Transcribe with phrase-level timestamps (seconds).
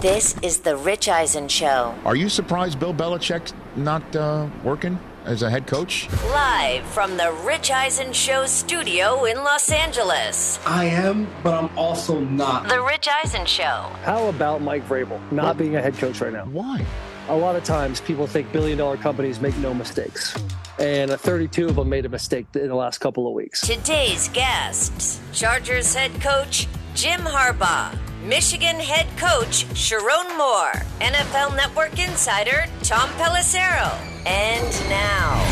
[0.00, 1.94] This is the Rich Eisen Show.
[2.04, 6.08] Are you surprised Bill Belichick's not uh, working as a head coach?
[6.26, 10.58] Live from the Rich Eisen Show studio in Los Angeles.
[10.66, 12.68] I am, but I'm also not.
[12.68, 13.90] The Rich Eisen Show.
[14.04, 15.58] How about Mike Vrabel not What?
[15.58, 16.44] being a head coach right now?
[16.46, 16.84] Why?
[17.28, 20.36] A lot of times people think billion dollar companies make no mistakes.
[20.78, 23.60] And 32 of them made a mistake in the last couple of weeks.
[23.60, 32.64] Today's guests Chargers head coach Jim Harbaugh, Michigan head coach Sherrone Moore, NFL Network insider
[32.82, 33.94] Tom Pelissero.
[34.24, 35.44] And now,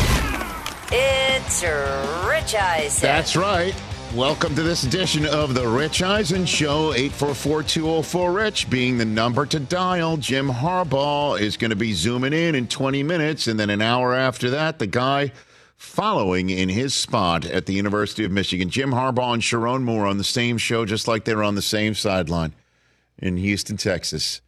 [0.91, 1.61] it's
[2.27, 3.03] Rich Eisen.
[3.03, 3.75] That's right.
[4.15, 6.93] Welcome to this edition of the Rich Eisen Show.
[6.93, 10.17] 844-204-RICH being the number to dial.
[10.17, 14.15] Jim Harbaugh is going to be zooming in in 20 minutes, and then an hour
[14.15, 15.31] after that, the guy
[15.77, 18.71] following in his spot at the University of Michigan.
[18.71, 21.61] Jim Harbaugh and Sherrone Moore on the same show, just like they were on the
[21.61, 22.55] same sideline
[23.19, 24.41] in Houston, Texas,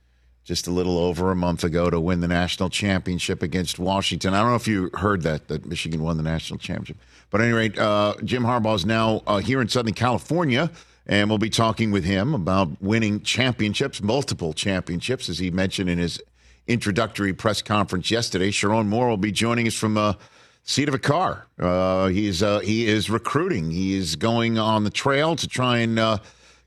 [0.44, 4.34] just a little over a month ago to win the national championship against Washington.
[4.34, 6.98] I don't know if you heard that that Michigan won the national championship,
[7.30, 10.70] but at any rate, uh, Jim Harbaugh is now uh, here in Southern California,
[11.08, 15.98] and we'll be talking with him about winning championships, multiple championships, as he mentioned in
[15.98, 16.22] his
[16.68, 18.52] introductory press conference yesterday.
[18.52, 19.98] Sherrone Moore will be joining us from.
[19.98, 20.14] Uh,
[20.66, 21.46] seat of a car.
[21.60, 23.72] Uh, he's uh, he is recruiting.
[23.72, 26.18] He is going on the trail to try and uh,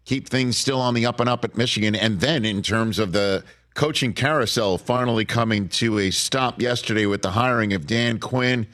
[0.09, 1.95] keep things still on the up and up at Michigan.
[1.95, 7.21] And then in terms of the coaching carousel, finally coming to a stop yesterday with
[7.21, 8.67] the hiring of Dan Quinn,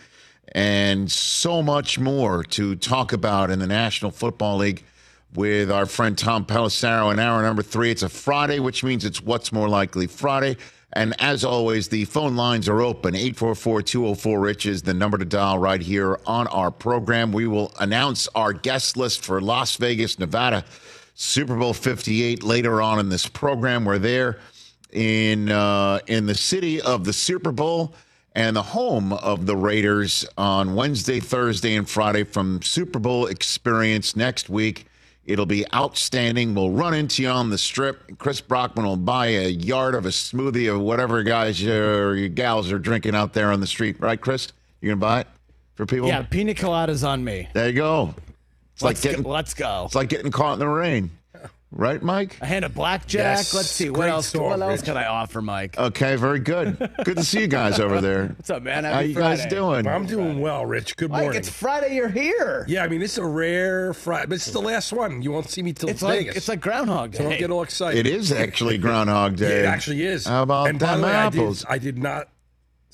[0.52, 4.84] and so much more to talk about in the National Football League.
[5.34, 7.90] With our friend Tom Pelissero in hour number three.
[7.90, 10.56] It's a Friday, which means it's What's More Likely Friday.
[10.92, 13.14] And as always, the phone lines are open.
[13.14, 17.32] 844-204-RICH is the number to dial right here on our program.
[17.32, 20.64] We will announce our guest list for Las Vegas, Nevada,
[21.14, 23.84] Super Bowl 58 later on in this program.
[23.84, 24.38] We're there
[24.92, 27.94] in uh, in the city of the Super Bowl
[28.34, 34.16] and the home of the Raiders on Wednesday, Thursday, and Friday from Super Bowl experience
[34.16, 34.86] next week.
[35.24, 36.54] It'll be outstanding.
[36.54, 38.18] We'll run into you on the strip.
[38.18, 42.70] Chris Brockman will buy a yard of a smoothie of whatever guys or your gals
[42.70, 43.98] are drinking out there on the street.
[44.00, 44.48] Right, Chris?
[44.80, 45.28] You gonna buy it
[45.76, 46.08] for people?
[46.08, 47.48] Yeah, pina coladas on me.
[47.54, 48.14] There you go.
[48.90, 49.30] It's Let's like getting go.
[49.30, 49.82] Let's go.
[49.86, 51.10] it's like getting caught in the rain.
[51.76, 52.38] Right, Mike?
[52.40, 53.38] A hand of blackjack.
[53.38, 54.28] Yes, Let's see what great else.
[54.28, 54.84] storm, what else Rich.
[54.84, 55.76] can I offer, Mike?
[55.76, 56.78] Okay, very good.
[57.04, 58.26] Good to see you guys over there.
[58.36, 58.84] What's up, man?
[58.84, 59.84] How Happy you guys doing?
[59.88, 60.96] I'm doing well, Rich.
[60.96, 61.40] Good Mike, morning.
[61.40, 61.96] it's Friday.
[61.96, 62.64] You're here.
[62.68, 65.20] yeah, I mean, it's a rare Friday, but it's the last one.
[65.20, 66.36] You won't see me till It's like Vegas.
[66.36, 68.06] it's like Groundhog so don't get all excited.
[68.06, 69.58] It is actually Groundhog Yeah, Day.
[69.62, 70.26] it actually is.
[70.28, 72.28] How about and by them the way, I did, I did not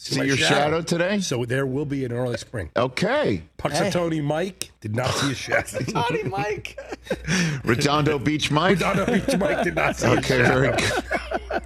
[0.00, 1.20] see, See your shadow today?
[1.20, 2.70] So there will be an early spring.
[2.74, 3.42] Okay.
[3.58, 5.78] Punxsutawney Mike did not see a shadow.
[5.94, 6.78] Howdy, Mike.
[7.64, 8.78] Redondo Beach Mike.
[8.78, 10.76] Redondo Beach Mike did not see a Okay, shadow.
[10.76, 11.62] very good.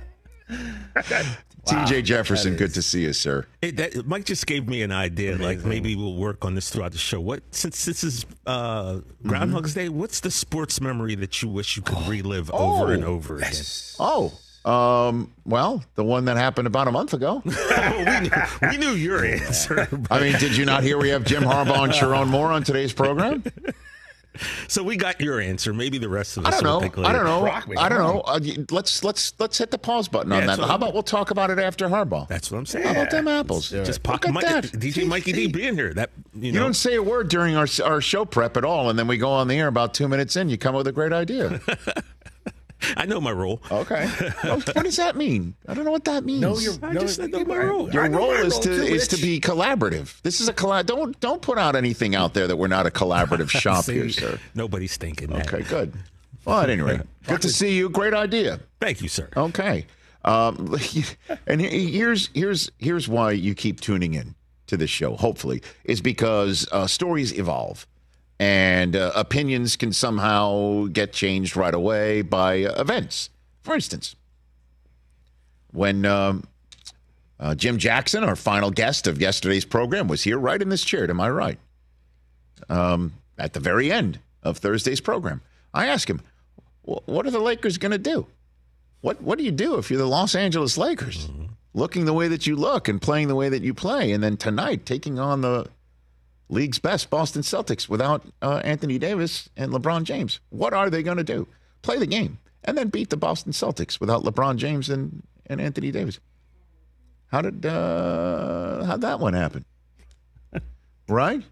[1.64, 3.46] TJ Jefferson, good to see you, sir.
[3.62, 5.36] Hey, that, Mike just gave me an idea.
[5.36, 7.20] Like maybe we'll work on this throughout the show.
[7.20, 9.88] What since this is uh, Groundhog's Day?
[9.88, 13.52] What's the sports memory that you wish you could relive over and over again?
[13.98, 14.34] Oh,
[14.64, 17.42] um, well, the one that happened about a month ago.
[17.44, 17.52] we,
[18.20, 18.30] knew,
[18.70, 19.88] we knew your answer.
[20.10, 22.92] I mean, did you not hear we have Jim Harbaugh and Sherrone Moore on today's
[22.92, 23.44] program?
[24.66, 25.72] So we got your answer.
[25.72, 26.54] Maybe the rest of I us.
[26.60, 26.80] don't know.
[26.80, 27.44] think I don't know.
[27.44, 28.20] Me, I don't come know.
[28.22, 28.40] Uh,
[28.72, 30.58] let's let's let's hit the pause button Yeah, on that.
[30.58, 32.26] How I'm- about we'll talk about it after Harbaugh?
[32.26, 32.84] That's what I'm saying.
[32.84, 33.70] How about them apples?
[33.70, 34.64] Just Look at Mike, that.
[34.64, 35.94] DJ Mikey D being here.
[35.94, 38.98] That you You don't say a word during our our show prep at all, and
[38.98, 40.48] then we go on the air about two minutes in.
[40.48, 41.60] You come up with a great idea.
[42.96, 43.60] I know my role.
[43.70, 44.08] Okay.
[44.44, 45.54] Oh, what does that mean?
[45.68, 46.40] I don't know what that means.
[46.40, 47.90] No, you're, I no, just said you- my role.
[47.90, 50.20] Your I know role is to too, is to be collaborative.
[50.22, 50.86] This is a collab.
[50.86, 54.38] Don't don't put out anything out there that we're not a collaborative shop here, sir.
[54.54, 55.52] Nobody's thinking that.
[55.52, 55.92] Okay, good.
[56.44, 57.88] Well, at any rate, good to see you.
[57.88, 58.60] Great idea.
[58.80, 59.28] Thank you, sir.
[59.36, 59.86] Okay.
[60.24, 60.74] Um,
[61.46, 64.34] and here's here's here's why you keep tuning in.
[64.66, 67.86] to this show, hopefully, is because uh, stories evolve
[68.38, 73.30] and uh, opinions can somehow get changed right away by uh, events.
[73.62, 74.16] For instance,
[75.72, 76.44] when um,
[77.38, 81.06] uh, Jim Jackson, our final guest of yesterday's program, was here right in this chair
[81.06, 81.58] to my right
[82.68, 85.40] um, at the very end of Thursday's program,
[85.72, 86.20] I asked him,
[86.82, 88.26] What are the Lakers going to do?
[89.00, 91.28] What, what do you do if you're the Los Angeles Lakers?
[91.74, 94.36] Looking the way that you look and playing the way that you play, and then
[94.36, 95.68] tonight taking on the
[96.48, 100.40] league's best Boston Celtics without uh, Anthony Davis and LeBron James.
[100.50, 101.48] What are they going to do?
[101.82, 105.90] Play the game and then beat the Boston Celtics without LeBron James and, and Anthony
[105.90, 106.20] Davis.
[107.28, 109.64] How did uh, how'd that one happen?
[111.08, 111.42] right?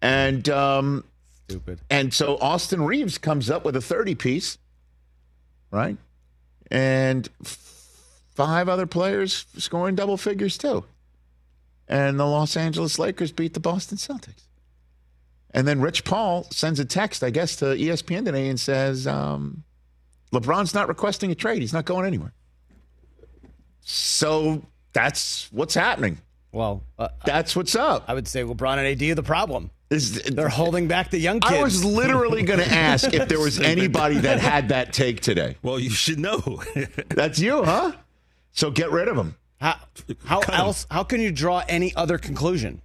[0.00, 1.04] And um,
[1.48, 1.80] Stupid.
[1.90, 4.58] and so Austin Reaves comes up with a 30 piece,
[5.70, 5.96] right?
[6.70, 7.90] And f-
[8.34, 10.84] five other players scoring double figures too.
[11.88, 14.42] And the Los Angeles Lakers beat the Boston Celtics.
[15.52, 19.62] And then Rich Paul sends a text, I guess, to ESPN today and says, um,
[20.32, 21.60] LeBron's not requesting a trade.
[21.62, 22.32] He's not going anywhere.
[23.82, 24.62] So
[24.92, 26.18] that's what's happening.
[26.52, 28.04] Well, uh, That's what's up.
[28.08, 29.70] I would say LeBron and AD are the problem.
[29.90, 31.54] Is- They're holding back the young kids.
[31.54, 35.56] I was literally going to ask if there was anybody that had that take today.
[35.62, 36.62] Well, you should know.
[37.10, 37.92] That's you, huh?
[38.52, 39.36] So get rid of him.
[39.60, 39.76] How,
[40.24, 40.60] how Cut 'em.
[40.60, 40.86] else?
[40.90, 42.82] How can you draw any other conclusion?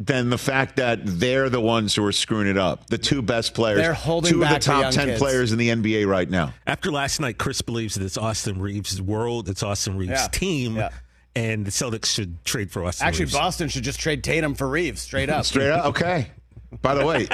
[0.00, 2.88] than the fact that they're the ones who are screwing it up.
[2.88, 3.78] The two best players.
[3.78, 5.18] They're holding two back of the the top young 10 kids.
[5.20, 6.52] players in the NBA right now.
[6.66, 10.26] After last night, Chris believes that it's Austin Reaves' world, it's Austin Reaves' Yeah.
[10.32, 10.88] team, Yeah.
[11.36, 13.34] and the Celtics should trade for Austin Actually, Reaves.
[13.34, 15.44] Boston should just trade Tatum for Reaves straight up.
[15.44, 15.84] Straight up.
[15.86, 16.32] Okay.
[16.80, 17.26] By the way,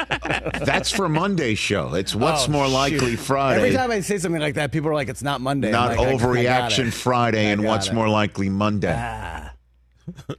[0.65, 1.95] that's for Monday's show.
[1.95, 2.73] It's what's Oh, more shoot.
[2.73, 3.59] likely Friday.
[3.63, 5.99] Every time I say something like that, people are like, "It's not Monday." Not like,
[6.01, 6.93] I- I got overreaction.
[6.93, 7.95] Friday and what's it.
[7.95, 8.95] more likely Monday.
[8.99, 9.53] Ah.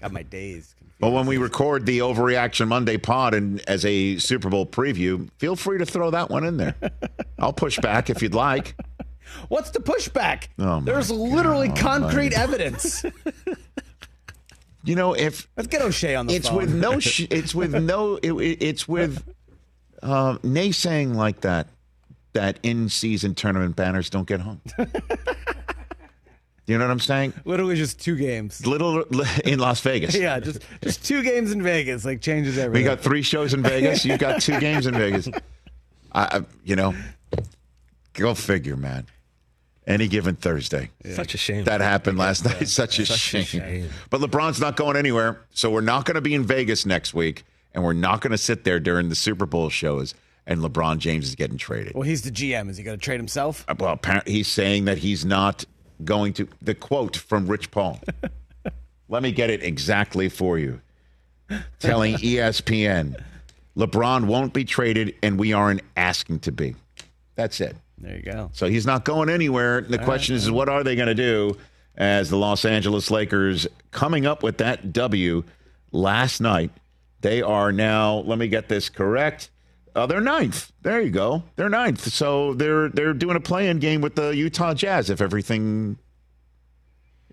[0.01, 0.75] Got my days.
[0.77, 1.01] confused.
[1.01, 5.55] Well, when we record the Overreaction Monday pod and as a Super Bowl preview, feel
[5.55, 6.75] free to throw that one in there.
[7.39, 8.75] I'll push back if you'd like.
[9.47, 10.45] What's the pushback?
[10.57, 11.77] Oh, There's literally God.
[11.77, 13.05] concrete evidence.
[14.83, 16.57] You know, if Let's get O'Shea on the it's phone.
[16.57, 19.23] with no, sh- it's with no, it, it- it's with
[20.01, 21.67] uh, naysaying like that.
[22.33, 24.61] That in-season tournament banners don't get hung.
[26.67, 27.33] you know what I'm saying?
[27.43, 28.65] literally just two games.
[28.67, 29.01] Little
[29.43, 30.13] in Las Vegas.
[30.19, 32.83] Yeah, just just two games in Vegas like changes everything.
[32.85, 34.05] We got three shows in Vegas.
[34.05, 35.27] You've got two games in Vegas.
[36.13, 36.93] I, you know,
[38.13, 39.07] go figure, man.
[39.89, 40.91] Any given Thursday.
[41.13, 41.65] Such a shame.
[41.65, 42.67] That happened last night.
[42.67, 43.43] Such, a, shame.
[43.43, 43.89] shame.
[44.09, 45.41] But LeBron's not going anywhere.
[45.49, 47.43] So we're not going to be in Vegas next week.
[47.73, 50.13] And we're not going to sit there during the Super Bowl shows
[50.49, 51.93] and LeBron James is getting traded.
[51.93, 52.69] well, he's the GM.
[52.69, 53.63] Is he going to trade himself?
[53.67, 55.63] Uh, well, apparently he's saying that he's not
[56.03, 56.47] going to.
[56.61, 58.01] The quote from Rich Paul.
[59.09, 60.81] Let me get it exactly for you.
[61.79, 63.21] Telling ESPN,
[63.77, 66.75] LeBron won't be traded, and we aren't asking to be.
[67.35, 67.75] That's it.
[68.01, 68.49] There you go.
[68.53, 69.81] So he's not going anywhere.
[69.81, 71.57] The question is, what are they going to do
[71.95, 75.43] as the Los Angeles Lakers coming up with that W
[75.91, 76.71] last night?
[77.21, 78.19] They are now.
[78.19, 79.49] Let me get this correct.
[79.95, 80.71] Uh, they're ninth.
[80.81, 81.43] There you go.
[81.57, 82.11] They're ninth.
[82.13, 85.97] So they're they're doing a play-in game with the Utah Jazz if everything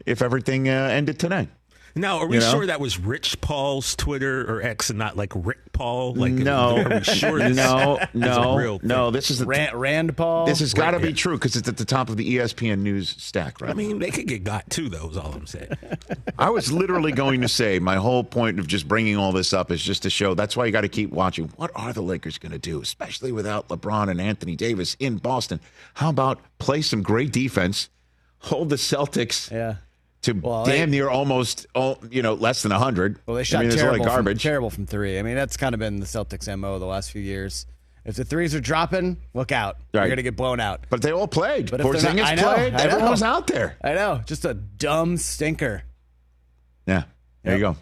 [0.05, 1.49] if everything uh, ended today.
[1.97, 2.51] Now, are we You know?
[2.51, 6.15] sure that was Rich Paul's Twitter or X and not like Rick Paul?
[6.15, 9.11] Like, No, are we sure this no, no, real no.
[9.11, 10.45] This is the, Rand, Rand Paul.
[10.47, 13.15] this has got to be true because it's at the top of the ESPN news
[13.19, 15.71] stack right I mean, they could get got too, though, is all I'm saying.
[16.39, 19.71] I was literally going to say my whole point of just bringing all this up
[19.71, 21.49] is just to show that's why you got to keep watching.
[21.57, 25.61] What are the Lakers going to do, especially without LeBron and Anthony Davis in Boston?
[25.95, 27.89] How about play some great defense,
[28.41, 29.77] hold the Celtics Yeah.
[30.27, 33.19] To Well, damn they- near almost, oh, you know, less than hundred.
[33.27, 34.43] Well, they shot I mean, there's a lot terrible, garbage.
[34.43, 35.19] From, terrible from three.
[35.19, 37.67] I mean, that's kind of been the Celtics' mo the last few years.
[38.05, 39.79] If the threes are dropping, look out.
[39.93, 40.03] Right.
[40.03, 40.87] You're gonna get blown out.
[40.91, 41.71] But they all played.
[41.73, 42.75] But if they're not- Porzingis I know, played.
[42.75, 42.83] I know.
[42.85, 43.77] Everyone was out there.
[43.83, 45.83] I know, just a dumb stinker.
[46.87, 47.05] Yeah,
[47.43, 47.77] there you go.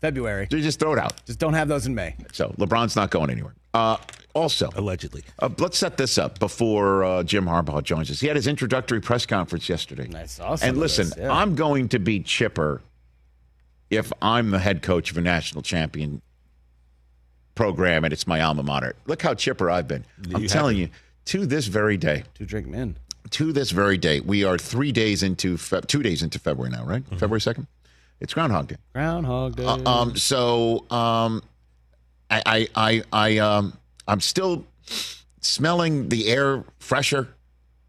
[0.00, 0.48] February.
[0.50, 1.24] You just throw it out.
[1.26, 2.16] Just don't have those in May.
[2.32, 3.54] So LeBron's not going anywhere.
[3.74, 3.96] Uh,
[4.34, 5.24] also, Allegedly.
[5.38, 8.20] Uh, let's set this up before uh, Jim Harbaugh joins us.
[8.20, 10.08] He had his introductory press conference yesterday.
[10.14, 11.32] I saw some And listen, this, yeah.
[11.32, 12.80] I'm going to be chipper
[13.90, 16.22] if I'm the head coach of a national champion
[17.54, 18.94] program and it's my alma mater.
[19.06, 20.04] Look how chipper I've been.
[20.34, 20.88] I'm You telling you,
[21.26, 22.96] to this very day, Two drink men.
[23.30, 26.84] to this very day, we are three days into Fe- two days into February now,
[26.84, 27.02] right?
[27.18, 27.66] February second.
[28.20, 28.76] It's Groundhog Day.
[28.94, 29.64] Groundhog Day.
[29.64, 31.42] Uh, um, so um,
[32.30, 34.64] I, I, I, I, um, I'm still
[35.40, 37.28] smelling the air fresher.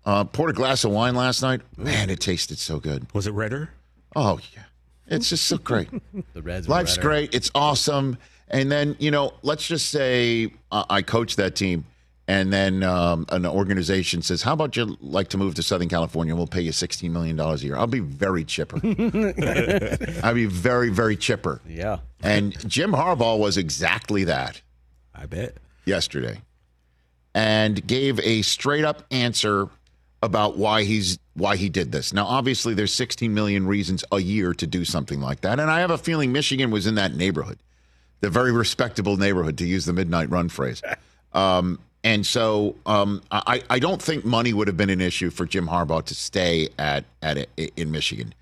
[0.05, 1.61] Uh, poured a glass of wine last night.
[1.77, 3.05] Man, it tasted so good.
[3.13, 3.69] Was it redder?
[4.15, 4.63] Oh yeah,
[5.07, 5.89] It's just so great.
[6.33, 6.67] The Reds.
[6.67, 7.07] Life's better.
[7.07, 7.35] great.
[7.35, 8.17] It's awesome.
[8.47, 11.85] And then, you know, let's just say uh, I coach that team,
[12.29, 16.35] and then um, an organization says, How about you like to move to Southern California?
[16.35, 17.75] We'll pay you $16 million a year.
[17.75, 18.75] I'll be very chipper.
[20.23, 21.59] I'll be very, very chipper.
[21.67, 21.97] Yeah.
[22.21, 24.61] And Jim Harbaugh was exactly that
[25.15, 25.57] I bet.
[25.85, 26.41] yesterday
[27.33, 29.67] and gave a straight up answer
[30.21, 32.13] about why he's why he did this.
[32.13, 35.79] Now obviously there's 16 million reasons a year to do something like that and I
[35.79, 37.57] have a feeling Michigan was in that neighborhood.
[38.19, 40.83] The very respectable neighborhood to use the midnight run phrase.
[41.33, 45.45] Um, and so um, I, I don't think money would have been an issue for
[45.45, 48.33] Jim Harbaugh to stay at at in Michigan.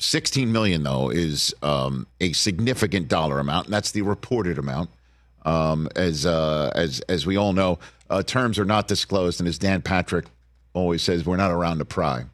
[0.00, 4.90] 16 million though is um, a significant dollar amount and that's the reported amount
[5.48, 7.78] um, as uh, as as we all know,
[8.10, 10.26] uh, terms are not disclosed, and as Dan Patrick
[10.74, 12.24] always says, we're not around to pry,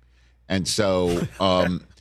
[0.49, 1.83] and so um,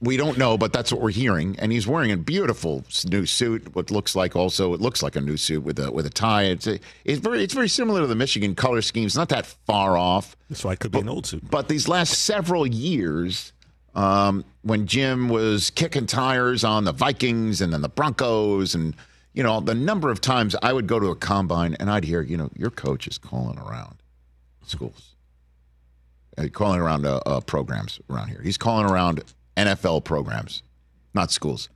[0.00, 1.56] we don't know, but that's what we're hearing.
[1.58, 5.20] And he's wearing a beautiful new suit, what looks like also it looks like a
[5.20, 6.44] new suit with a with a tie.
[6.44, 9.06] It's a, it's very it's very similar to the Michigan color scheme.
[9.06, 10.36] It's not that far off.
[10.50, 11.50] That's why it could be an old suit.
[11.50, 13.52] But these last several years,
[13.94, 18.94] um, when Jim was kicking tires on the Vikings and then the Broncos, and
[19.32, 22.20] you know the number of times I would go to a combine and I'd hear,
[22.20, 23.96] you know, your coach is calling around
[24.66, 25.14] schools,
[26.52, 28.42] calling around uh, uh, programs around here.
[28.42, 29.24] He's calling around
[29.56, 30.62] NFL programs,
[31.14, 31.68] not schools.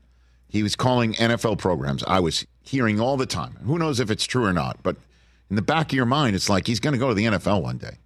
[0.48, 2.02] He was calling NFL programs.
[2.04, 3.56] I was hearing all the time.
[3.64, 4.82] Who knows if it's true or not?
[4.82, 4.96] But
[5.48, 7.62] in the back of your mind, it's like he's going to go to the NFL
[7.62, 7.98] one day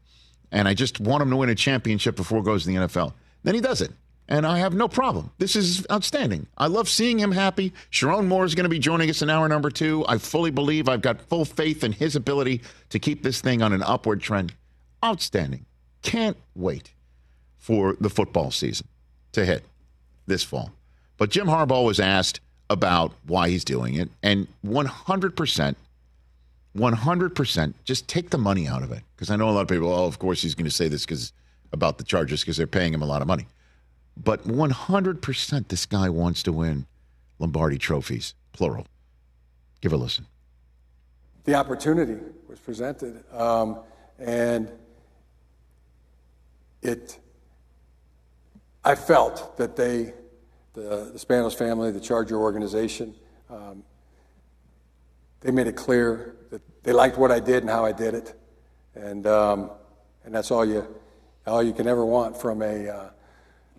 [0.55, 3.13] and I just want him to win a championship before he goes to the NFL.
[3.43, 3.91] Then he does it.
[4.29, 5.33] And I have no problem.
[5.37, 6.47] This is outstanding.
[6.57, 7.75] I love seeing him happy.
[7.91, 10.05] Sherrone Moore is going to be joining us in hour number two.
[10.09, 13.73] I fully believe I've got full faith in his ability to keep this thing on
[13.73, 14.55] an upward trend.
[15.05, 15.67] Outstanding.
[16.03, 16.93] Can't wait
[17.59, 18.87] for the football season
[19.35, 19.65] to hit
[20.27, 20.73] this fall.
[21.17, 25.77] But Jim Harbaugh was asked about why he's doing it, and 100%,
[26.77, 29.03] 100%, just take the money out of it.
[29.15, 31.05] Because I know a lot of people, oh, of course he's going to say this
[31.05, 31.33] because
[31.73, 33.47] about the Chargers because they're paying him a lot of money.
[34.17, 36.87] But 100% this guy wants to win
[37.39, 38.87] Lombardi trophies, plural.
[39.81, 40.27] Give a listen.
[41.45, 42.17] the opportunity
[42.49, 43.81] was presented, um,
[44.19, 44.71] and
[46.83, 47.19] it.
[48.85, 50.13] I felt that they,
[50.75, 53.15] the, the Spanos family, the Charger organization,
[53.49, 53.83] um,
[55.41, 58.39] they made it clear that they liked what I did and how I did it,
[58.95, 59.71] and um,
[60.25, 60.87] and that's all you,
[61.47, 63.11] all you can ever want from a, uh,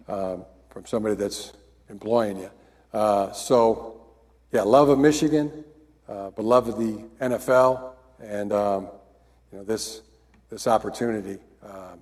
[0.08, 1.54] um, from somebody that's
[1.90, 2.52] employing you.
[2.94, 4.02] Uh, so,
[4.52, 5.64] yeah, love of Michigan,
[6.08, 8.88] uh, but love of the NFL, and um,
[9.52, 10.02] you know this
[10.50, 11.40] this opportunity.
[11.64, 12.00] Um,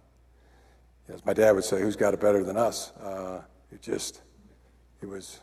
[1.10, 3.42] as my dad would say, "Who's got it better than us?" Uh,
[3.72, 4.22] it just
[5.02, 5.40] it was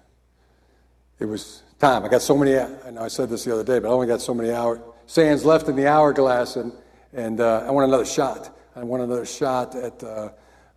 [1.19, 2.05] it was time.
[2.05, 2.57] I got so many.
[2.59, 4.81] I know I said this the other day, but I only got so many hour
[5.07, 6.73] sands left in the hourglass, and
[7.13, 8.57] and uh, I want another shot.
[8.77, 10.31] I want another shot at uh,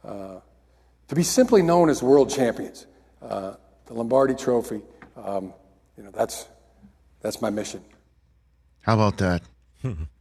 [0.04, 0.40] uh,
[1.08, 2.88] to be simply known as world champions.
[3.22, 3.54] Uh,
[3.86, 4.82] the Lombardi Trophy.
[5.16, 5.54] Um,
[5.98, 6.48] you know that's
[7.22, 7.84] that's my mission.
[8.82, 9.44] How about that?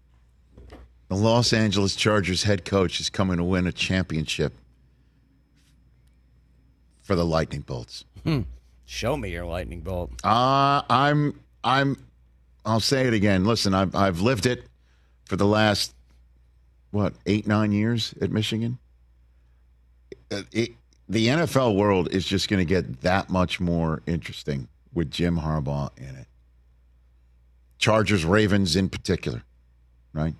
[1.13, 4.55] the Los Angeles Chargers head coach is coming to win a championship
[7.03, 8.07] for the Lightning Bolts.
[8.87, 10.11] Show me your lightning bolt.
[10.25, 12.03] Uh, I'm, I'm,
[12.65, 13.45] I'll say it again.
[13.45, 14.65] Listen, I've, I've lived it
[15.27, 15.95] for the last,
[16.93, 18.79] what, eight, nine years at Michigan.
[20.31, 20.71] Uh, It,
[21.11, 25.91] the NFL world is just going to get that much more interesting with Jim Harbaugh
[25.99, 26.27] in it.
[27.77, 29.43] Chargers, Ravens in particular,
[30.15, 30.35] right?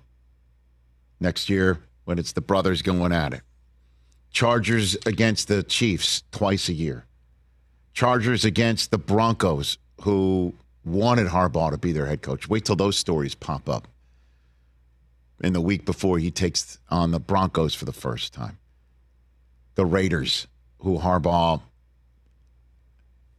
[1.23, 3.43] Next year, when it's the brothers going at it.
[4.31, 7.05] Chargers against the Chiefs twice a year.
[7.93, 10.53] Chargers against the Broncos, who
[10.83, 12.49] wanted Harbaugh to be their head coach.
[12.49, 13.87] Wait till those stories pop up
[15.41, 18.57] in the week before he takes on the Broncos for the first time.
[19.75, 20.47] The Raiders,
[20.79, 21.61] who Harbaugh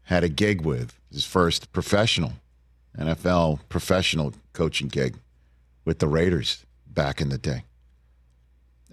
[0.04, 2.32] had a gig with, his first professional
[2.98, 5.18] NFL professional coaching gig
[5.84, 7.64] with the Raiders back in the day.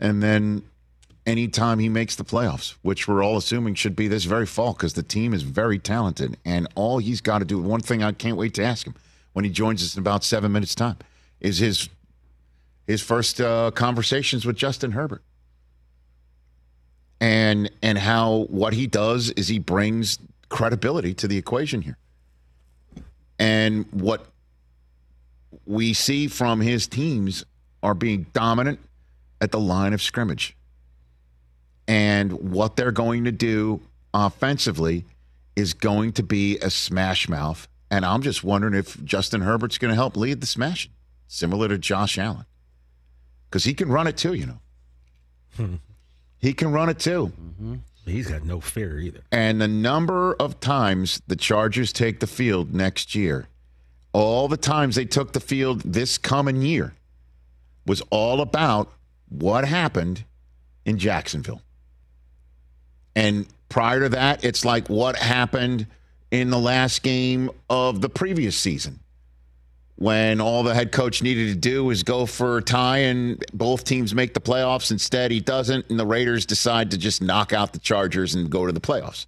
[0.02, 0.64] And then
[1.26, 4.94] anytime he makes the playoffs, which we're all assuming should be this very fall because
[4.94, 6.38] the team is very talented.
[6.44, 8.96] And all he's got to do, one thing I can't wait to ask him
[9.34, 10.98] when he joins us in about seven minutes' time,
[11.40, 11.88] is his
[12.88, 15.22] his first uh, conversations with Justin Herbert.
[17.22, 20.18] And and how what he does is he brings
[20.50, 21.98] credibility to the equation here.
[23.40, 24.26] And what
[25.66, 27.46] we see from his teams
[27.84, 28.80] are being dominant
[29.42, 30.56] at the line of scrimmage.
[31.88, 33.82] And what they're going to do
[34.14, 35.04] offensively
[35.56, 37.68] is going to be a smash mouth.
[37.90, 40.94] And I'm just wondering if Justin Herbert's going to help lead the smashing,
[41.28, 42.46] similar to Josh Allen.
[43.50, 44.60] Because he can run it too, you know.
[45.58, 45.76] Hmm.
[46.38, 47.34] he can run it too.
[47.38, 47.76] Mm-hmm.
[48.06, 49.22] He's got no fear either.
[49.34, 53.50] And the number of times the Chargers take the field next year,
[54.14, 56.94] all the times they took the field this coming year,
[57.86, 58.92] was all about
[59.32, 60.26] what happened
[60.86, 61.62] in Jacksonville.
[63.16, 65.88] And prior to that, it's like what happened
[66.30, 69.00] in the last game of the previous season
[69.96, 73.84] when all the head coach needed to do was go for a tie and both
[73.84, 74.92] teams make the playoffs.
[74.92, 78.66] Instead, he doesn't, and the Raiders decide to just knock out the Chargers and go
[78.66, 79.28] to the playoffs.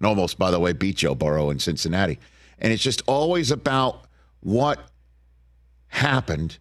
[0.00, 2.18] And almost, by the way, beat Joe Burrow in Cincinnati.
[2.58, 4.06] And it's just always about
[4.40, 4.80] what
[5.88, 6.58] happened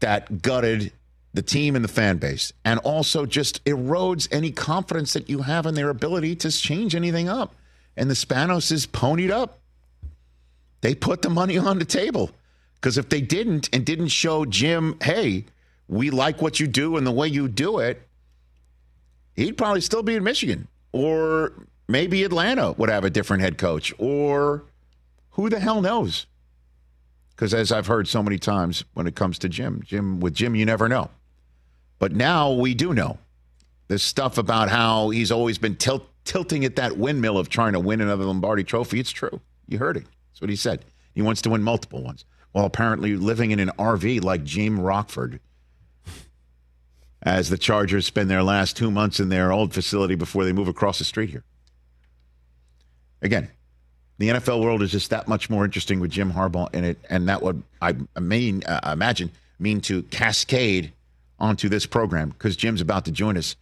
[0.00, 0.92] that gutted
[1.36, 5.66] the team and the fan base, and also just erodes any confidence that you have
[5.66, 7.54] in their ability to change anything up.
[7.94, 9.58] And the Spanos is ponied up.
[10.80, 12.30] They put the money on the table.
[12.74, 15.44] Because if they didn't and didn't show Jim, hey,
[15.88, 18.00] we like what you do and the way you do it,
[19.34, 20.68] he'd probably still be in Michigan.
[20.92, 21.52] Or
[21.86, 23.92] maybe Atlanta would have a different head coach.
[23.98, 24.62] Or
[25.32, 26.26] who the hell knows?
[27.30, 30.54] Because as I've heard so many times when it comes to Jim, Jim with Jim,
[30.54, 31.10] you never know.
[31.98, 33.18] But now we do know.
[33.88, 37.80] This stuff about how he's always been tilt, tilting at that windmill of trying to
[37.80, 38.98] win another Lombardi trophy.
[38.98, 39.40] It's true.
[39.68, 40.04] You heard it.
[40.30, 40.84] That's what he said.
[41.14, 42.24] He wants to win multiple ones.
[42.52, 45.40] While apparently living in an RV like Jim Rockford.
[47.22, 50.68] As the Chargers spend their last two months in their old facility before they move
[50.68, 51.44] across the street here.
[53.22, 53.50] Again,
[54.18, 57.28] the NFL world is just that much more interesting with Jim Harbaugh in it, and
[57.28, 60.92] that would I mean uh, imagine mean to cascade
[61.38, 63.56] onto this program because Jim's about to join us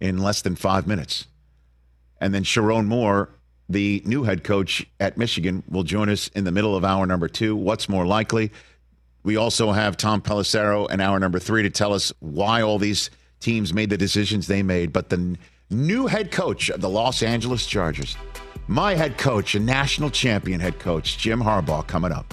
[0.00, 1.26] in less than five minutes,
[2.20, 3.30] and then Sherrone Moore,
[3.68, 7.28] the new head coach at Michigan, will join us in the middle of hour number
[7.28, 7.54] two.
[7.54, 8.50] What's more likely?
[9.22, 13.10] We also have Tom Pelissero in hour number three to tell us why all these
[13.38, 14.92] teams made the decisions they made.
[14.92, 15.36] But the
[15.68, 18.16] new head coach of the Los Angeles Chargers,
[18.66, 22.32] my head coach, a national champion head coach, Jim Harbaugh, coming up.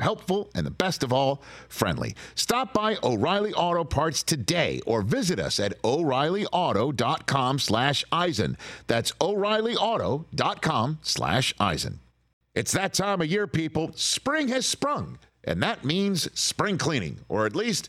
[0.00, 2.14] helpful, and the best of all, friendly.
[2.34, 8.56] Stop by O'Reilly Auto Parts today or visit us at o'reillyauto.com slash Eisen.
[8.86, 12.00] That's o'reillyauto.com slash Eisen.
[12.54, 13.92] It's that time of year, people.
[13.94, 17.88] Spring has sprung, and that means spring cleaning, or at least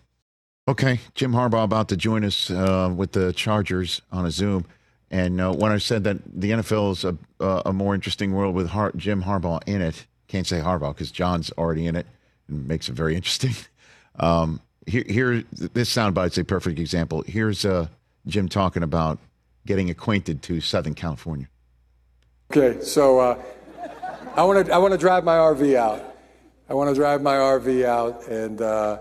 [0.67, 4.65] Okay, Jim Harbaugh about to join us uh, with the Chargers on a Zoom.
[5.09, 8.53] And uh, when I said that the NFL is a, uh, a more interesting world
[8.53, 12.05] with Har- Jim Harbaugh in it, can't say Harbaugh because John's already in it
[12.47, 13.55] and makes it very interesting.
[14.19, 17.23] Um, here, here, this soundbite's a perfect example.
[17.25, 17.87] Here's uh,
[18.27, 19.17] Jim talking about
[19.65, 21.47] getting acquainted to Southern California.
[22.51, 23.41] Okay, so uh,
[24.35, 26.15] I want to I want to drive my RV out.
[26.69, 28.99] I want to drive my RV out and uh,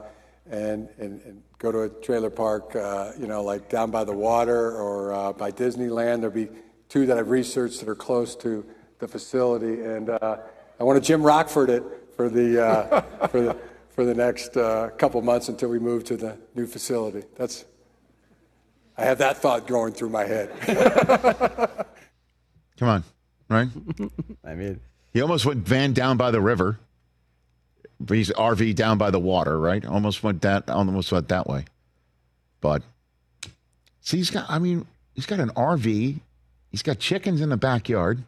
[0.51, 4.13] and, and and go to a trailer park, uh, you know, like down by the
[4.13, 6.21] water or uh, by Disneyland.
[6.21, 6.49] There'll be
[6.89, 8.67] two that I've researched that are close to
[8.99, 10.39] the facility, and uh,
[10.81, 11.85] I want to Jim Rockford it
[12.17, 13.57] for the uh, for the
[13.91, 17.23] for the next uh, couple months until we move to the new facility.
[17.37, 17.67] That's
[18.97, 20.51] I have that thought going through my head.
[22.79, 23.05] Come on,
[23.51, 23.69] right?
[24.45, 24.81] I mean,
[25.13, 26.81] He almost went van down by the river.
[28.03, 29.85] But he's RV down by the water, right?
[29.85, 31.67] Almost went that almost went that way.
[32.63, 32.83] But
[34.01, 36.21] see, he's got I mean, he's got an RV.
[36.71, 38.23] He's got chickens in the backyard.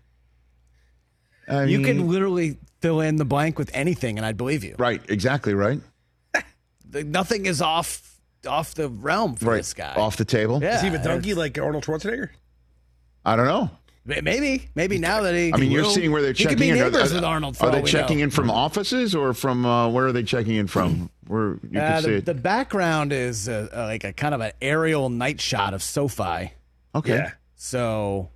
[1.49, 4.75] I you mean- could literally fill in the blank with anything, and I'd believe you.
[4.79, 5.81] Right, exactly right.
[6.93, 9.57] Nothing is off off the realm for Right.
[9.59, 9.95] this guy.
[9.95, 10.61] Off the table.
[10.61, 12.31] Yeah, Is he a donkey like Arnold Schwarzenegger?
[13.25, 13.71] I don't know.
[14.05, 15.53] Maybe, maybe now that he.
[15.55, 16.79] I mean, you're will, seeing where they're he checking could be in.
[16.79, 17.57] Are- neighbors are, with Arnold.
[17.57, 18.25] For are they checking know.
[18.25, 21.09] in from offices or from uh, where are they checking in from?
[21.29, 22.25] Where you Uh, can see the, it.
[22.27, 26.53] the background is uh uh like a kind of an aerial night shot of SoFi.
[26.97, 27.15] okay.
[27.15, 27.31] Yeah.
[27.55, 28.31] So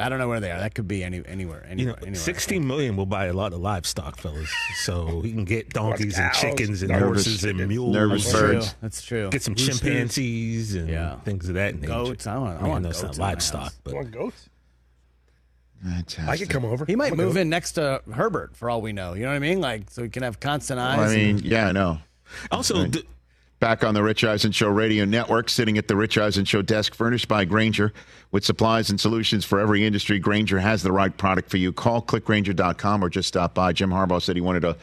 [0.00, 0.58] I don't know where they are.
[0.60, 1.62] That could be any anywhere.
[1.66, 1.92] You Anywhere.
[1.94, 2.14] know, anywhere.
[2.16, 4.48] sixteen million will buy a lot of livestock, fellas.
[4.84, 7.94] So he can get donkeys and chickens and nervous- horses and mules.
[7.94, 8.52] nervous That's true.
[8.54, 8.74] birds.
[8.80, 9.30] That's true.
[9.30, 9.80] Get some Roosters.
[9.80, 11.16] chimpanzes and Yeah.
[11.20, 11.86] things of that nature.
[11.88, 12.26] Goats.
[12.26, 14.48] I want- I mean, want know it's goats not livestock, but You want goats?
[15.84, 16.28] Fantastic.
[16.28, 16.84] I could come over.
[16.86, 17.40] He might move goat.
[17.40, 19.14] in next to Herbert for all we know.
[19.14, 19.60] You know what I mean?
[19.60, 20.98] Like so he can have constant eyes.
[20.98, 21.98] Well, I and- mean, yeah, I know.
[22.50, 22.92] also Right.
[22.92, 23.04] the,
[23.60, 26.94] Back on the Rich Eisen Show radio network, sitting at the Rich Eisen Show desk,
[26.94, 27.92] furnished by Grainger
[28.30, 30.20] with supplies and solutions for every industry.
[30.20, 31.72] Grainger has the right product for you.
[31.72, 33.72] Call clickgranger.com or just stop by.
[33.72, 34.76] Jim Harbaugh said he wanted to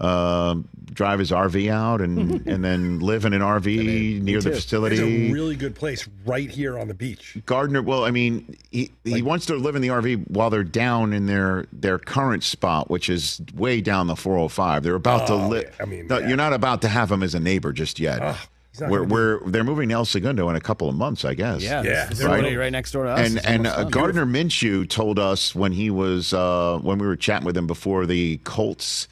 [0.00, 4.54] um drive his RV out and and then live in an RV near the too.
[4.56, 5.30] It's facility.
[5.30, 7.36] a really good place right here on the beach.
[7.46, 11.12] Gardner, well, I mean, he, he wants to live in the RV while they're down
[11.12, 14.82] in their their current spot, which is way down the 405.
[14.82, 15.64] They're about to Oh, live.
[15.78, 15.82] yeah.
[15.82, 16.28] I mean, no, yeah.
[16.28, 18.36] you're not about to have him as a neighbor just yet.
[18.72, 21.34] he's not we're, we're they're moving to El Segundo in a couple of months, I
[21.34, 21.62] guess.
[21.62, 22.56] yeah, Yeah, they're right.
[22.56, 23.28] right next door to us.
[23.28, 23.84] And and uh.
[23.84, 28.06] Gardner Minshew told us when he was uh, when we were chatting with him before
[28.06, 29.08] the Colts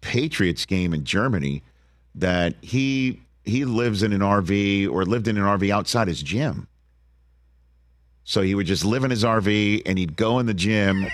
[0.00, 1.62] Patriots game in Germany
[2.14, 6.68] that he he lives in an RV or lived in an RV outside his gym.
[8.24, 11.06] So he would just live in his RV and he'd go in the gym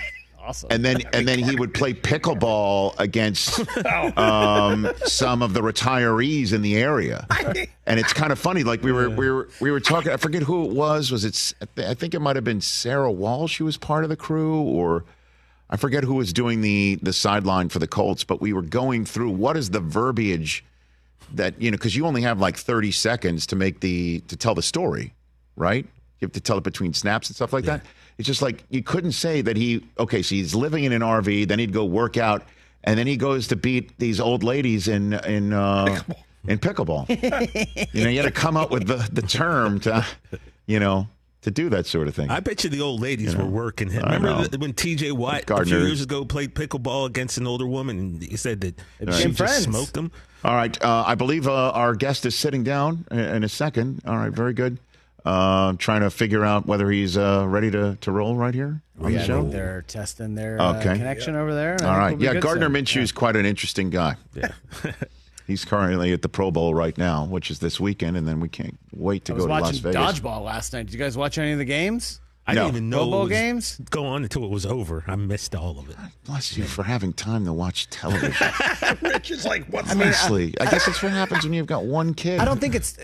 [0.47, 0.67] awesome.
[0.71, 3.59] and then and then he would play pickleball against
[4.17, 7.25] um, some of the retirees in the area.
[7.89, 8.65] And it's kind of funny.
[8.65, 10.11] Like we were we were we were talking.
[10.11, 11.09] I forget who it was.
[11.09, 11.53] Was it?
[11.77, 15.05] I think it might have been Sarah Walsh She was part of the crew, or
[15.69, 18.23] I forget who was doing the the sideline for the Colts.
[18.23, 20.63] But we were going through what is the verbiage
[21.33, 24.55] that you know because you only have like thirty seconds to make the to tell
[24.55, 25.13] the story,
[25.55, 25.85] right?
[26.19, 27.81] You have to tell it between snaps and stuff like that.
[28.17, 31.47] It's just like you couldn't say that he okay, so he's living in an RV,
[31.47, 32.43] then he'd go work out,
[32.83, 36.01] and then he goes to beat these old ladies in in uh,
[36.47, 37.07] in pickleball.
[37.93, 40.03] you know, you had to come up with the the term to,
[40.65, 41.07] you know,
[41.47, 42.29] to do that sort of thing.
[42.29, 44.03] I bet you the old ladies were working him.
[44.03, 45.13] Remember the, when T.J.
[45.13, 48.79] Watt a few years ago played pickleball against an older woman, and he said that
[49.15, 49.63] she just friends.
[49.63, 50.11] smoked him.
[50.43, 54.01] All right, uh, I believe uh, our guest is sitting down in, in a second.
[54.05, 54.77] All right, very good.
[55.25, 59.11] Uh, trying to figure out whether he's uh, ready to, to roll right here on
[59.11, 59.47] yeah, the show.
[59.49, 60.95] they're testing their uh, Okay.
[60.97, 61.73] connection over there.
[61.73, 62.09] and I All think right.
[62.11, 62.73] we'll be Yeah, Gardner soon.
[62.85, 64.15] Minshew is quite an interesting guy.
[64.35, 64.51] Yeah.
[65.47, 68.49] He's currently at the Pro Bowl right now, which is this weekend, and then we
[68.49, 70.19] can't wait to I was go to Las watching Vegas.
[70.19, 70.87] dodgeball last night.
[70.87, 72.19] Did you guys watch any of the games?
[72.45, 72.63] I No.
[72.65, 73.81] didn't even know Pro Bowl it was games?
[73.89, 75.03] go on until it was over.
[75.07, 75.95] I missed all of it.
[76.25, 78.47] Bless you for having time to watch television.
[79.01, 80.01] Rich is like, what's that?
[80.01, 82.39] Honestly, I guess that's what happens when you've got one kid.
[82.39, 82.97] I don't think it's.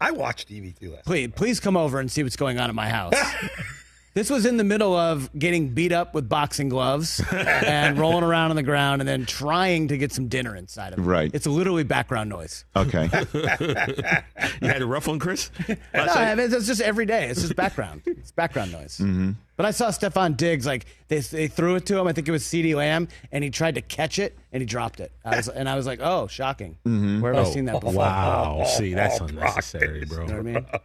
[0.00, 2.88] I watched EV2 last Please, please come over and see what's going on at my
[2.90, 3.14] house.
[4.16, 8.48] this was in the middle of getting beat up with boxing gloves and rolling around
[8.48, 11.02] on the ground and then trying to get some dinner inside of it.
[11.02, 11.30] Right.
[11.34, 12.64] It's literally background noise.
[12.74, 13.10] Okay.
[14.62, 15.50] You had a rough one, Chris?
[15.68, 17.28] No, I mean, it's just every day.
[17.28, 18.02] It's just background.
[18.06, 18.96] It's background noise.
[18.98, 19.32] Mm-hmm.
[19.56, 22.06] But I saw Stefon Diggs like they, they threw it to him.
[22.06, 25.00] I think it was CeeDee Lamb, and he tried to catch it and he dropped
[25.00, 25.12] it.
[25.24, 26.78] I was, and I was like, oh, shocking.
[26.84, 27.92] Where have I seen that before?
[27.92, 28.64] Wow.
[28.64, 30.22] See, that's Oh, unnecessary, bro.
[30.22, 30.66] You know what I mean?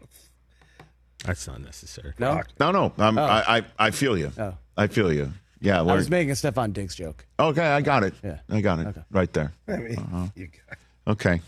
[1.25, 2.13] That's not necessary.
[2.19, 2.93] No, No, no.
[2.97, 4.31] I'm, I, I, I feel you.
[4.38, 4.55] Oh.
[4.77, 5.31] I feel you.
[5.60, 5.79] Yeah.
[5.79, 7.25] I we're- was making a Stefon Diggs joke.
[7.39, 8.13] okay, I got it.
[8.23, 8.39] Yeah.
[8.49, 8.88] I got it.
[8.88, 9.01] Okay.
[9.12, 9.53] Right there.
[9.67, 10.25] I mean, Uh-huh.
[10.36, 11.41] you got- Okay.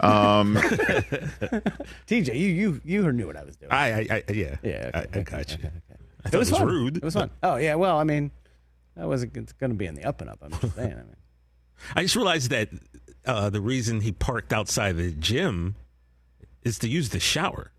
[0.00, 0.56] Um,
[2.06, 3.72] TJ, you you you knew what I was doing.
[3.72, 4.56] I, I, I yeah.
[4.62, 5.58] Yeah, I, okay, I got you.
[6.24, 6.66] I it was, it was fun.
[6.66, 6.96] rude.
[6.98, 7.30] It was fun.
[7.42, 8.30] Oh yeah, well, I mean,
[8.96, 10.38] that wasn't going to be in the up and up.
[10.42, 10.92] I'm just saying.
[10.92, 11.16] I mean,
[11.94, 12.68] I just realized that
[13.24, 15.76] uh, the reason he parked outside the gym
[16.62, 17.70] is to use the shower.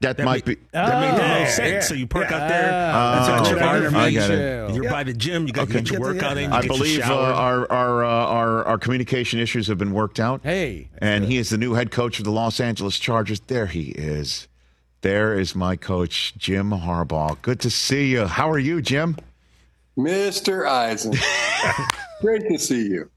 [0.00, 0.60] That, That might ma- be.
[0.72, 1.72] That made the Oh, most sense.
[1.72, 1.80] yeah.
[1.80, 2.36] So you park Yeah.
[2.36, 2.70] out there.
[2.72, 3.80] Ah, that's a okay.
[3.80, 3.94] good.
[3.94, 4.74] I get it.
[4.74, 4.90] You're Yeah.
[4.90, 5.46] by the gym.
[5.46, 6.50] You got to get your Get the- workout in.
[6.50, 9.92] You I get your believe uh, our our, uh, our our communication issues have been
[9.92, 10.40] worked out.
[10.42, 10.88] Hey.
[10.98, 13.40] and he is the new head coach of the Los Angeles Chargers.
[13.40, 14.48] There he is.
[15.02, 17.36] There is my coach, Jim Harbaugh.
[17.42, 18.26] Good to see you.
[18.26, 19.16] How are you, Jim?
[19.98, 20.66] Mr.
[20.66, 21.14] Eisen.
[22.20, 23.10] Great to see you.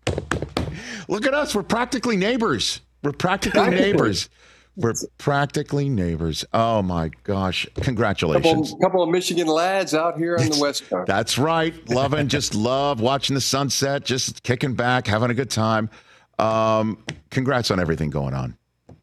[1.07, 1.55] Look at us.
[1.55, 2.81] We're practically neighbors.
[3.03, 3.85] We're practically Practically.
[3.93, 4.29] neighbors.
[4.77, 6.45] We're practically neighbors.
[6.53, 7.67] Oh my gosh!
[7.75, 8.69] Congratulations.
[8.71, 11.07] Couple, couple of Michigan lads out here on the West Coast.
[11.07, 11.73] That's right.
[11.89, 15.89] Loving, just love watching the sunset, just kicking back, having a good time.
[16.37, 18.55] Um, congrats on everything going on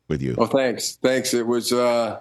[0.09, 0.37] with you.
[0.39, 0.97] Well, thanks.
[1.03, 1.35] Thanks.
[1.35, 2.21] It was uh,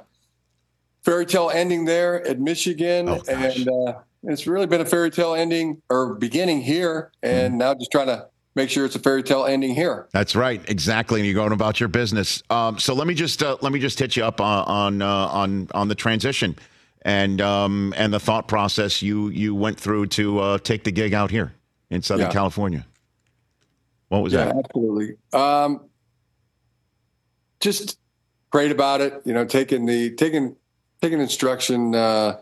[1.04, 5.36] fairy tale ending there at Michigan, Oh, and uh, it's really been a fairy tale
[5.36, 7.58] ending or beginning here, and Mm-hmm.
[7.60, 10.08] now just trying to make sure it's a fairy tale ending here.
[10.12, 11.20] That's right, exactly.
[11.20, 12.44] And you're going about your business.
[12.50, 15.08] Um, so let me just uh, let me just hit you up on on uh,
[15.08, 16.56] on, on the transition
[17.04, 21.14] and um, and the thought process you you went through to uh, take the gig
[21.14, 21.54] out here
[21.90, 22.32] in Southern Yeah.
[22.34, 22.86] California.
[24.10, 24.56] What was Yeah, that?
[24.58, 25.16] absolutely.
[25.34, 25.82] Um,
[27.60, 27.98] just
[28.52, 29.22] prayed about it.
[29.26, 30.56] You know, taking the taking
[31.02, 32.38] taking instruction uh,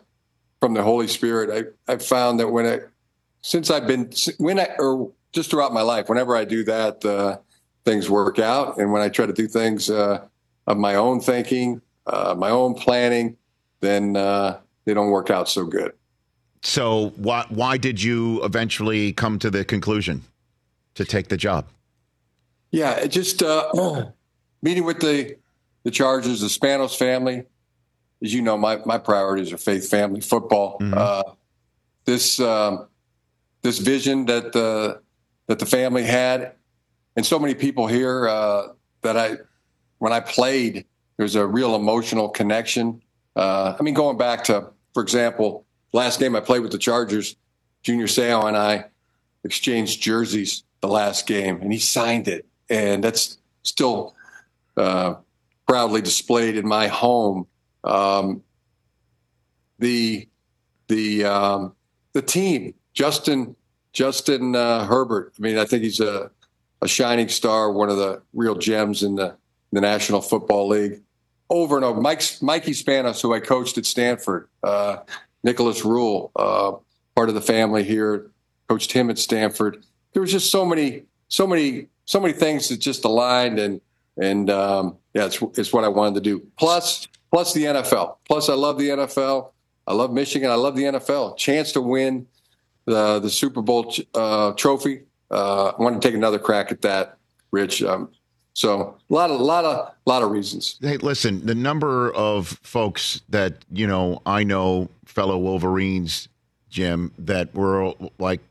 [0.59, 1.49] from the Holy Spirit.
[1.87, 2.79] I I found that when I
[3.41, 7.37] since I've been when I or just throughout my life, whenever I do that, uh,
[7.85, 8.77] things work out.
[8.77, 10.25] And when I try to do things uh,
[10.67, 13.37] of my own thinking, uh, my own planning,
[13.79, 15.93] then uh, they don't work out so good.
[16.63, 20.23] So why why did you eventually come to the conclusion
[20.93, 21.65] to take the job?
[22.69, 23.71] Yeah, it just uh,
[24.61, 25.37] meeting with the
[25.83, 27.45] the Chargers, the Spanos family.
[28.23, 30.77] As you know, my my priorities are faith, family, football.
[30.79, 31.23] Uh,
[32.05, 32.87] this um,
[33.63, 35.01] this vision that the
[35.51, 36.53] that the family had,
[37.17, 38.67] and so many people here uh,
[39.01, 39.35] that I
[39.97, 40.85] when I played,
[41.17, 43.01] there's a real emotional connection.
[43.35, 47.35] Uh, I mean, going back to, for example, last game I played with the Chargers,
[47.83, 48.85] Junior Seau and I
[49.43, 54.15] exchanged jerseys the last game, and he signed it, and that's still
[54.77, 55.15] uh,
[55.67, 57.45] proudly displayed in my home.
[57.83, 58.41] Um,
[59.79, 60.29] the
[60.87, 61.75] the um,
[62.13, 63.57] the team, Justin
[63.93, 65.33] Justin uh, Herbert.
[65.37, 66.31] I mean, I think he's a
[66.81, 69.35] a shining star, one of the real gems in the
[69.71, 71.01] the National Football League.
[71.49, 74.97] Over and over, Mike Mikey Spanos, who I coached at Stanford, uh,
[75.43, 76.73] Nicholas Rule, uh,
[77.15, 78.31] part of the family here,
[78.67, 79.83] coached him at Stanford.
[80.13, 83.81] There was just so many, so many, so many things that just aligned, and
[84.17, 86.39] and um, yeah, it's it's what I wanted to do.
[86.57, 88.17] Plus, plus the NFL.
[88.27, 89.51] Plus, I love the NFL.
[89.87, 90.49] I love Michigan.
[90.49, 91.37] I love the NFL.
[91.37, 92.27] Chance to win
[92.85, 95.03] the the Super Bowl uh, trophy.
[95.29, 97.17] Uh, I want to take another crack at that,
[97.51, 97.83] Rich.
[97.83, 98.09] Um,
[98.53, 100.77] so a lot of lot of lot of reasons.
[100.81, 106.27] Hey, listen, the number of folks that, you know, I know, fellow Wolverines,
[106.69, 108.41] Jim, that were like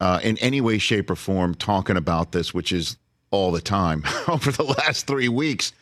[0.00, 2.96] uh, in any way, shape, or form talking about this, which is
[3.30, 5.72] all the time over the last three weeks.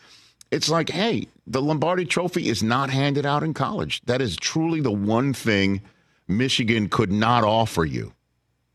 [0.53, 4.01] It's like, hey, the Lombardi trophy is not handed out in college.
[4.07, 5.83] That is truly the one thing
[6.29, 8.13] Michigan could not offer you,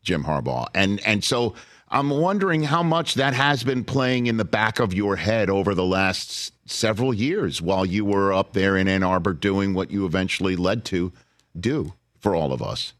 [0.02, 0.66] Jim Harbaugh.
[0.74, 1.54] And and so
[1.88, 5.74] I'm wondering how much that has been playing in the back of your head over
[5.74, 10.06] the last several years while you were up there in Ann Arbor doing what you
[10.06, 11.12] eventually led to
[11.58, 12.94] do for all of us.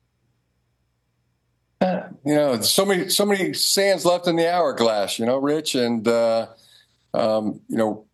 [1.81, 5.19] you know, so many so many sands left in the hourglass.
[5.19, 6.49] You know, Rich, and uh,
[7.15, 8.05] um, you know,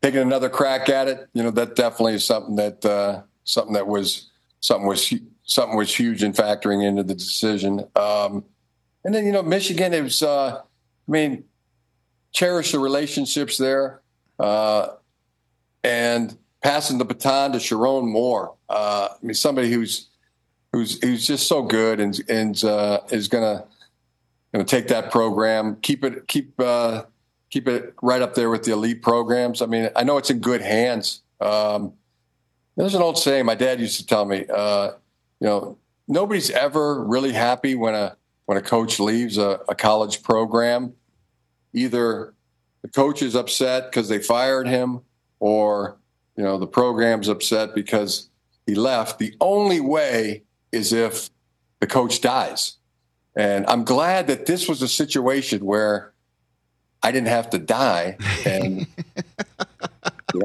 [0.00, 1.28] taking another crack at it.
[1.34, 5.12] You know, that definitely is something that uh, something that was something was
[5.48, 7.88] something was huge in factoring into the decision.
[7.96, 8.44] Um,
[9.04, 9.92] and then you know, Michigan.
[10.04, 10.22] Was.
[10.22, 11.44] Uh, I mean,
[12.32, 14.02] cherish the relationships there,
[14.38, 14.88] uh,
[15.82, 18.54] and passing the baton to Sherrone Moore.
[18.68, 20.08] Uh, I mean, somebody who's
[20.72, 23.64] who's who's just so good and and uh, is gonna
[24.52, 27.04] gonna take that program, keep it keep uh,
[27.50, 29.62] keep it right up there with the elite programs.
[29.62, 31.22] I mean, I know it's in good hands.
[31.40, 31.94] Um,
[32.76, 34.44] there's an old saying my dad used to tell me.
[34.52, 34.92] Uh,
[35.40, 40.22] you know, nobody's ever really happy when a when a coach leaves a, a college
[40.22, 40.94] program.
[41.74, 42.34] Either
[42.82, 45.00] the coach is upset because they fired him,
[45.38, 45.98] or
[46.36, 48.30] you know the program's upset because
[48.66, 49.18] he left.
[49.18, 51.30] The only way is if
[51.80, 52.76] the coach dies.
[53.36, 56.12] And I'm glad that this was a situation where
[57.02, 58.16] I didn't have to die.
[58.44, 58.86] And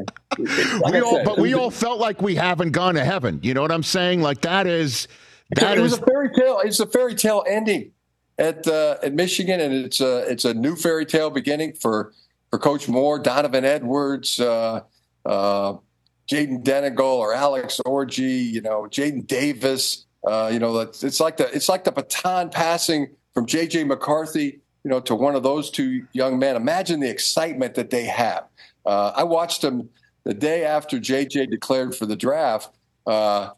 [0.79, 3.39] Like we all, said, but we all felt like we haven't gone to heaven.
[3.43, 4.21] You know what I'm saying?
[4.21, 5.07] Like that is
[5.51, 6.59] that it was a fairy tale.
[6.63, 7.91] It's a fairy tale ending
[8.37, 12.13] at uh, at Michigan, and it's a it's a new fairy tale beginning for
[12.49, 14.81] for Coach Moore, Donovan Edwards, uh,
[15.25, 15.73] uh,
[16.27, 20.05] Jayden Denegal or Alex Orji, you know, Jadyn Davis.
[20.25, 24.91] Uh, you know, it's like the it's like the baton passing from JJ McCarthy, you
[24.91, 26.55] know, to one of those two young men.
[26.55, 28.45] Imagine the excitement that they have.
[28.85, 29.89] Uh, I watched him
[30.23, 32.75] the day after JJ declared for the draft.
[33.05, 33.51] Uh,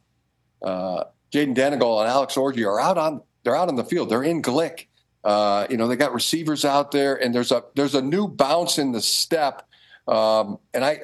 [0.63, 4.09] uh, Jayden Denegal and Alex Orji are out on they're out on the field.
[4.09, 4.87] They're in Glick.
[5.23, 8.77] Uh, you know, they got receivers out there, and there's a there's a new bounce
[8.77, 9.67] in the step.
[10.07, 10.99] Um, and I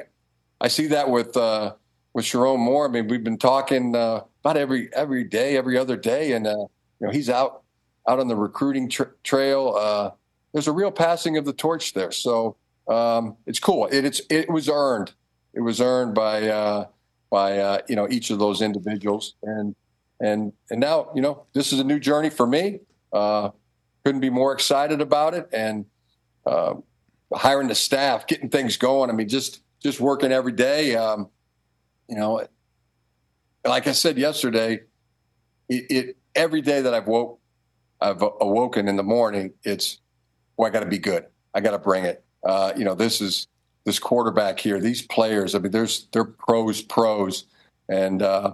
[0.59, 1.73] I see that with uh,
[2.13, 2.87] with Sherrone Moore.
[2.87, 6.51] I mean, we've been talking uh, about every every day, every other day, and uh,
[6.99, 7.63] you know he's out
[8.07, 9.75] out on the recruiting tra- trail.
[9.77, 10.11] Uh,
[10.53, 12.57] there's a real passing of the torch there, so
[12.87, 13.87] um, it's cool.
[13.87, 15.13] It, it's it was earned.
[15.53, 16.85] It was earned by uh,
[17.29, 19.75] by uh, you know each of those individuals, and
[20.19, 22.79] and and now you know this is a new journey for me.
[23.13, 25.85] couldn't be more excited about it, and
[27.33, 29.09] hiring the staff, getting things going.
[29.09, 30.95] I mean, just just working every day.
[30.95, 31.29] Um,
[32.07, 32.45] you know,
[33.65, 34.81] like I said yesterday,
[35.69, 37.39] it, it, every day that I've woke,
[37.99, 39.53] I've awoken in the morning.
[39.63, 39.99] It's,
[40.57, 41.25] well, I got to be good.
[41.53, 42.23] I got to bring it.
[42.43, 43.47] Uh, you know, this is
[43.85, 44.79] this quarterback here.
[44.79, 45.55] These players.
[45.55, 47.45] I mean, there's they're pros, pros,
[47.89, 48.53] and uh,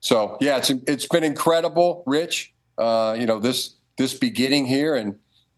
[0.00, 2.52] so yeah, it's it's been incredible, Rich.
[2.76, 5.14] Uh, you know this this beginning here, and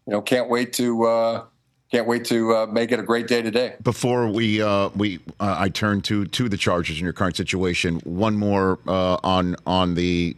[0.07, 1.43] you know can't wait to uh,
[1.91, 3.75] can't wait to uh, make it a great day today.
[3.83, 7.97] Before we uh, we uh, I turn to to the Chargers in your current situation,
[8.03, 10.35] one more uh, on on the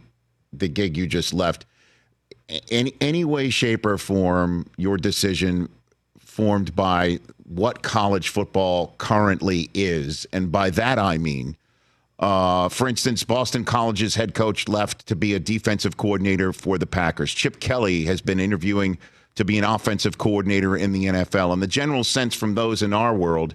[0.52, 1.64] the gig you just left.
[2.70, 5.70] Any any way, shape, or form, your decision
[6.34, 11.56] formed by what college football currently is, and by that I mean.
[12.18, 16.86] Uh, for instance, Boston College's head coach left to be a defensive coordinator for the
[16.86, 17.32] Packers.
[17.32, 18.98] Chip Kelly has been interviewing
[19.36, 21.52] to be an offensive coordinator in the NFL.
[21.52, 23.54] And the general sense from those in our world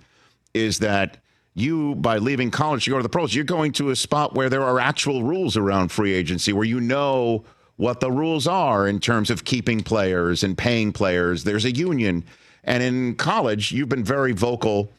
[0.54, 1.18] is that
[1.56, 4.50] you, by leaving college to go to the pros, you're going to a spot where
[4.50, 7.44] there are actual rules around free agency, where you know
[7.76, 11.44] what the rules are in terms of keeping players and paying players.
[11.44, 12.24] There's a union.
[12.70, 14.92] And in college, you've been very vocal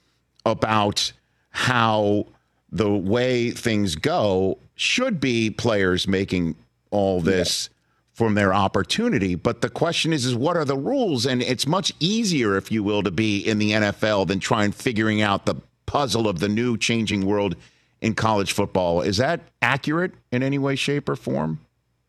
[0.45, 1.13] about
[1.51, 2.27] how
[2.73, 6.57] the way things go should be players making
[6.91, 7.71] all this
[8.13, 9.37] from their opportunity.
[9.37, 11.27] But the question is, is what are the rules?
[11.27, 15.23] And it's much easier, if you will, to be in the NFL than trying figuring
[15.23, 15.55] out the
[15.87, 17.55] puzzle of the new changing world
[18.01, 19.01] in college football.
[19.01, 21.61] Is that accurate in any way, shape, or form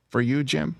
[0.09, 0.75] for you, Jim?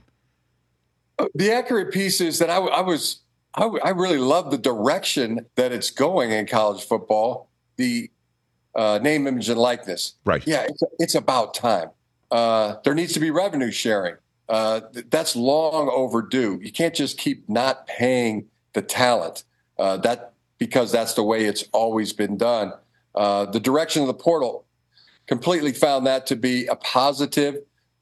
[1.19, 3.19] Uh, the accurate piece is that I, I was,
[3.55, 7.49] I, I, really love the direction that it's going in college football.
[7.75, 8.09] The
[8.75, 10.15] uh, name, image, and likeness.
[10.23, 10.45] Right.
[10.47, 11.89] Yeah, it's, it's about time.
[12.29, 14.15] Uh, there needs to be revenue sharing
[14.51, 16.59] uh, that's long overdue.
[16.61, 19.45] You can't just keep not paying the talent.
[19.79, 22.73] Uh, that because that's the way it's always been done.
[23.15, 24.65] Uh, the direction of the portal
[25.25, 27.55] completely found that to be a positive,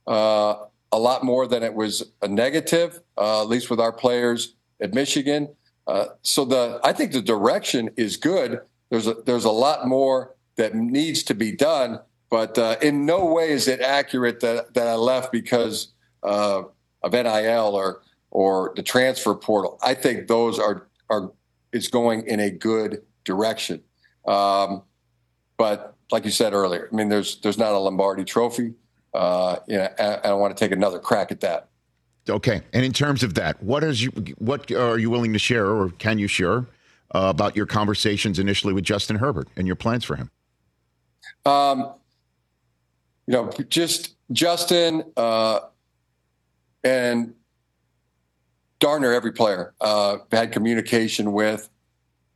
[0.07, 0.55] uh,
[0.91, 2.99] a lot more than it was a negative.
[3.15, 5.49] Uh, at least with our players at Michigan.
[5.87, 8.61] Uh, so the I think the direction is good.
[8.89, 13.51] There's a, there's a lot more that needs to be done, but in no way
[13.51, 16.63] is it accurate that that I left because uh,
[17.03, 19.79] of NIL or or the transfer portal.
[19.81, 21.31] I think those are are
[21.71, 23.81] is going in a good direction.
[24.27, 24.83] Um,
[25.57, 28.73] but like you said earlier, I mean, there's there's not a Lombardi Trophy.
[29.13, 31.68] Uh, you know, I, I want to take another crack at that.
[32.29, 35.67] Okay, and in terms of that, what is you what are you willing to share,
[35.67, 36.59] or can you share
[37.15, 40.29] uh, about your conversations initially with Justin Herbert and your plans for him?
[41.45, 41.93] Um,
[43.27, 45.03] you know, just Justin.
[45.17, 45.59] Uh,
[46.83, 47.33] and
[48.79, 51.69] Darner, every player, uh, had communication with.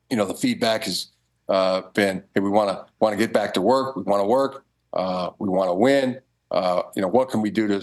[0.10, 1.08] You know, the feedback has
[1.47, 3.95] uh, been, "Hey, we want to want to get back to work.
[3.95, 4.65] We want to work.
[4.91, 6.19] Uh, we want to win.
[6.51, 7.82] Uh, you know, what can we do to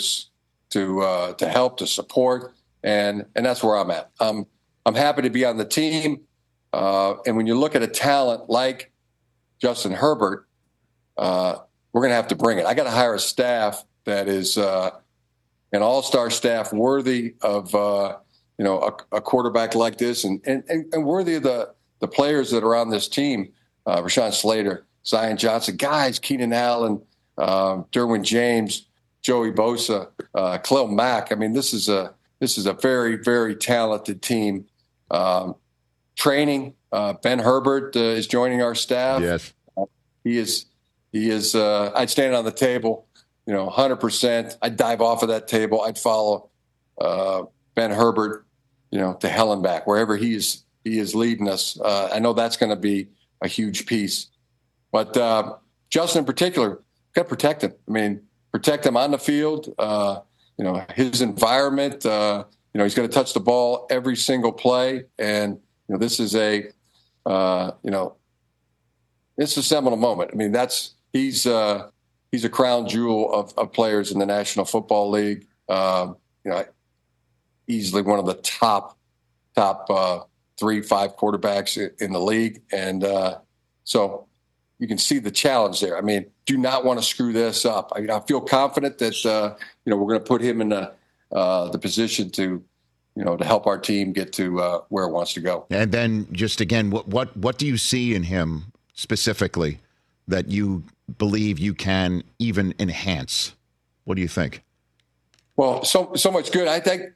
[0.71, 4.11] to uh, to help to support?" And and that's where I'm at.
[4.21, 4.47] I'm
[4.87, 6.23] I'm happy to be on the team.
[6.73, 8.93] Uh, and when you look at a talent like
[9.61, 10.47] Justin Herbert,
[11.19, 11.57] we're
[11.93, 12.67] going to have to bring it.
[12.67, 14.57] I got to hire a staff that is
[15.73, 18.17] an all-star staff worthy of uh,
[18.59, 22.51] you know a, a, quarterback like this, and, and and worthy of the the players
[22.51, 23.53] that are on this team.
[23.87, 27.01] Uh, Rashawn Slater, Zion Johnson, guys, Keenan Allen,
[27.39, 28.87] uh, Derwin James,
[29.23, 31.33] Joey Bosa, uh, Khalil Mack.
[31.33, 34.67] I mean, this is a this is a very very talented team.
[35.11, 35.57] Um,
[36.17, 36.75] training.
[36.93, 39.23] Uh, ben Herbert uh, is joining our staff.
[39.23, 39.53] Yes,
[40.25, 40.67] he is.
[41.13, 41.55] He is.
[41.55, 43.07] Uh, I'd stand on the table
[43.51, 44.57] you know, 100%.
[44.63, 45.83] I'd dive off of that table.
[45.83, 46.51] I'd follow
[47.01, 47.43] uh,
[47.75, 48.47] Ben Herbert,
[48.93, 51.77] you know, to hell and back, wherever he is, he is leading us.
[51.81, 53.09] Uh, I know that's going to be
[53.43, 54.29] a huge piece.
[54.93, 55.57] But uh,
[55.89, 56.81] Justin in particular,
[57.13, 57.73] got to protect him.
[57.89, 58.23] I mean,
[58.53, 59.73] protect him on the field.
[59.79, 60.21] Uh,
[60.57, 62.05] you know, his environment.
[62.05, 65.99] Uh, you know, he's going to touch the ball every single play, and you know,
[65.99, 66.69] this is a,
[67.27, 68.15] uh, you know,
[69.37, 70.31] it's a seminal moment.
[70.33, 71.89] I mean, that's he's uh,
[72.31, 75.47] he's a crown jewel of, of players in the National Football League.
[75.69, 76.65] Um, you know,
[77.67, 78.97] easily one of the top
[79.57, 80.21] top uh,
[80.59, 83.39] three, five quarterbacks in the league, and uh,
[83.83, 84.29] so
[84.79, 85.99] you can see the challenge there.
[85.99, 87.93] I mean, do not want to screw this up.
[87.95, 90.93] I, I feel confident that uh, you know we're going to put him in the
[91.31, 92.63] uh, the position to
[93.15, 95.67] you know to help our team get to uh, where it wants to go.
[95.71, 99.79] And then just again, what what what do you see in him specifically
[100.27, 100.83] that you
[101.19, 103.55] believe you can even enhance?
[104.05, 104.65] What do you think?
[105.57, 106.67] Well, so so much good.
[106.67, 107.13] I think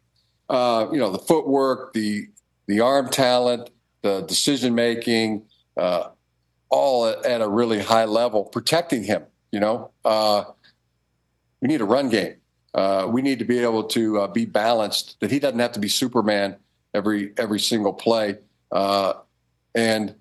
[0.49, 2.29] uh, you know the footwork, the
[2.69, 3.71] the arm talent,
[4.03, 5.43] the decision making,
[5.77, 6.11] uh,
[6.75, 8.45] all at a really high level.
[8.45, 9.23] Protecting him,
[9.53, 10.45] you know, uh,
[11.61, 12.37] we need a run game.
[12.75, 15.17] Uh, we need to be able to uh, be balanced.
[15.21, 16.57] That he doesn't have to be Superman
[16.93, 18.39] every every single play,
[18.73, 19.15] uh,
[19.75, 20.15] and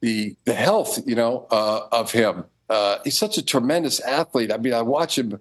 [0.00, 2.44] the the health, you know, of him.
[3.04, 4.50] he's such a tremendous athlete.
[4.50, 5.38] I mean, I watch him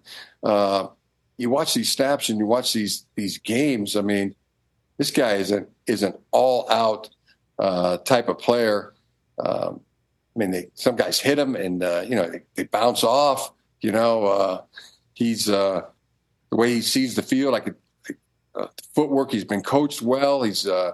[1.42, 3.96] you watch these snaps and you watch these these games.
[3.96, 4.36] I mean,
[4.98, 7.10] this guy is an is an all out
[7.58, 8.94] uh, type of player.
[9.40, 9.82] Um,
[10.36, 13.52] I mean, they, some guys hit him and uh, you know they, they, bounce off.
[13.82, 14.62] You know, uh,
[15.14, 15.82] he's uh,
[16.50, 17.56] the way he sees the field.
[17.56, 17.76] I could
[18.56, 19.32] uh, footwork.
[19.32, 20.44] He's been coached well.
[20.44, 20.94] He's uh,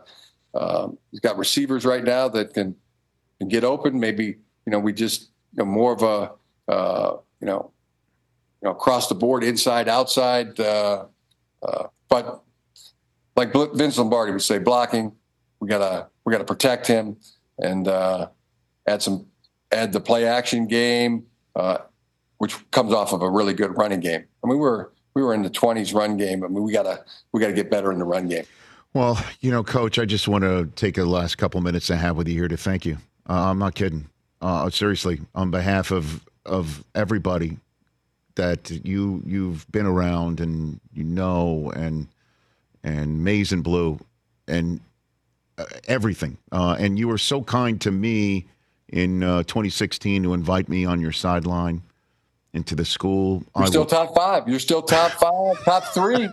[0.54, 2.76] um, he's got receivers right now that can
[3.40, 4.00] can get open.
[4.00, 4.26] Maybe
[4.66, 6.32] you know we just you know more of a
[7.40, 7.72] you know
[8.62, 10.60] you know, across the board, inside, outside.
[10.60, 11.06] Uh,
[11.62, 12.44] uh, but
[13.36, 15.12] like Vince Lombardi would say, blocking,
[15.60, 17.18] we gotta we gotta protect him
[17.60, 18.28] and uh,
[18.88, 19.28] add some
[19.72, 21.26] add the play action game,
[21.56, 21.80] uh,
[22.38, 24.24] which comes off of a really good running game.
[24.44, 26.44] I mean, we were we were in the twenties run game.
[26.44, 28.46] I mean, we gotta we gotta get better in the run game.
[28.94, 32.18] Well, you know, Coach, I just want to take the last couple minutes I have
[32.18, 32.98] with you here to thank you.
[33.30, 34.10] Uh, I'm not kidding.
[34.42, 37.58] Uh, seriously, on behalf of of everybody
[38.36, 42.08] that you you've been around and you know and
[42.84, 44.00] and maize and blue
[44.48, 44.80] and
[45.58, 46.38] uh, everything.
[46.52, 48.46] Uh, and you were so kind to me
[48.90, 51.82] in uh, 2016 to invite me on your sideline
[52.54, 53.44] into the school.
[53.56, 54.48] You're I still top five.
[54.48, 56.30] You're still top five, top three.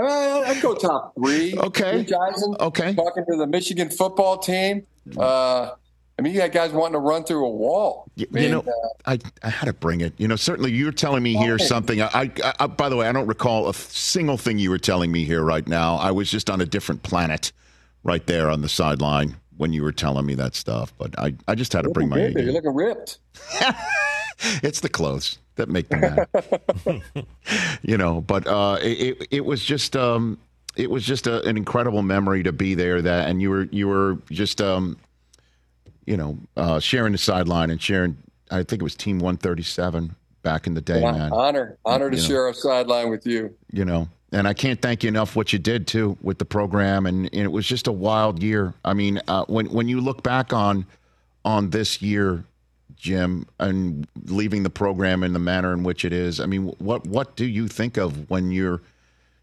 [0.00, 1.56] I'd go top three.
[1.56, 2.00] Okay.
[2.00, 2.94] Eisen, okay.
[2.94, 4.86] Talking to the Michigan football team.
[5.16, 5.72] Uh,
[6.18, 8.06] I mean, you had guys wanting to run through a wall.
[8.14, 10.12] You, I mean, you know, uh, I, I had to bring it.
[10.18, 12.00] You know, certainly you're telling me here something.
[12.00, 15.10] I, I, I, by the way, I don't recall a single thing you were telling
[15.10, 15.96] me here right now.
[15.96, 17.52] I was just on a different planet,
[18.04, 20.92] right there on the sideline when you were telling me that stuff.
[20.98, 22.26] But I, I just had to bring my.
[22.26, 23.18] You're looking ripped.
[24.62, 27.02] it's the clothes that make them mad.
[27.82, 29.96] you know, but uh, it, it was just.
[29.96, 30.38] Um,
[30.74, 33.00] it was just a, an incredible memory to be there.
[33.00, 34.96] That and you were you were just um,
[36.06, 38.16] you know, uh, sharing the sideline and sharing.
[38.50, 41.32] I think it was Team 137 back in the day, well, man.
[41.32, 43.54] Honor, honor to share a sideline with you.
[43.70, 47.06] You know, and I can't thank you enough what you did too with the program,
[47.06, 48.74] and, and it was just a wild year.
[48.84, 50.86] I mean, uh, when when you look back on
[51.44, 52.44] on this year,
[52.96, 57.06] Jim, and leaving the program in the manner in which it is, I mean, what
[57.06, 58.80] what do you think of when you're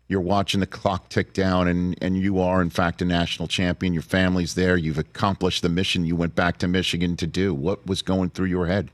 [0.07, 3.93] you're watching the clock tick down and, and you are in fact a national champion?
[3.93, 4.75] Your family's there.
[4.75, 7.53] You've accomplished the mission you went back to michigan to do.
[7.53, 8.89] What was going through your head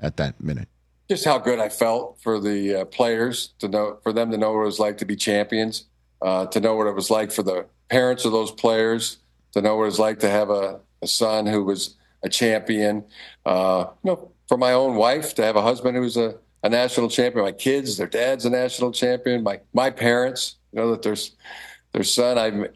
[0.00, 0.68] at that minute
[1.08, 4.52] just how good i felt for the uh, players to know for them to know
[4.52, 5.84] what it was like to be champions
[6.22, 9.18] uh, to know what it was like for the parents of those players
[9.52, 13.04] to know what it was like to have a, a son who was a champion
[13.44, 16.36] uh, you know for my own wife to have a husband who was a
[16.66, 17.44] a national champion.
[17.44, 19.42] My kids, their dad's a national champion.
[19.42, 21.36] My my parents, you know that there's
[21.92, 22.38] their son.
[22.38, 22.68] I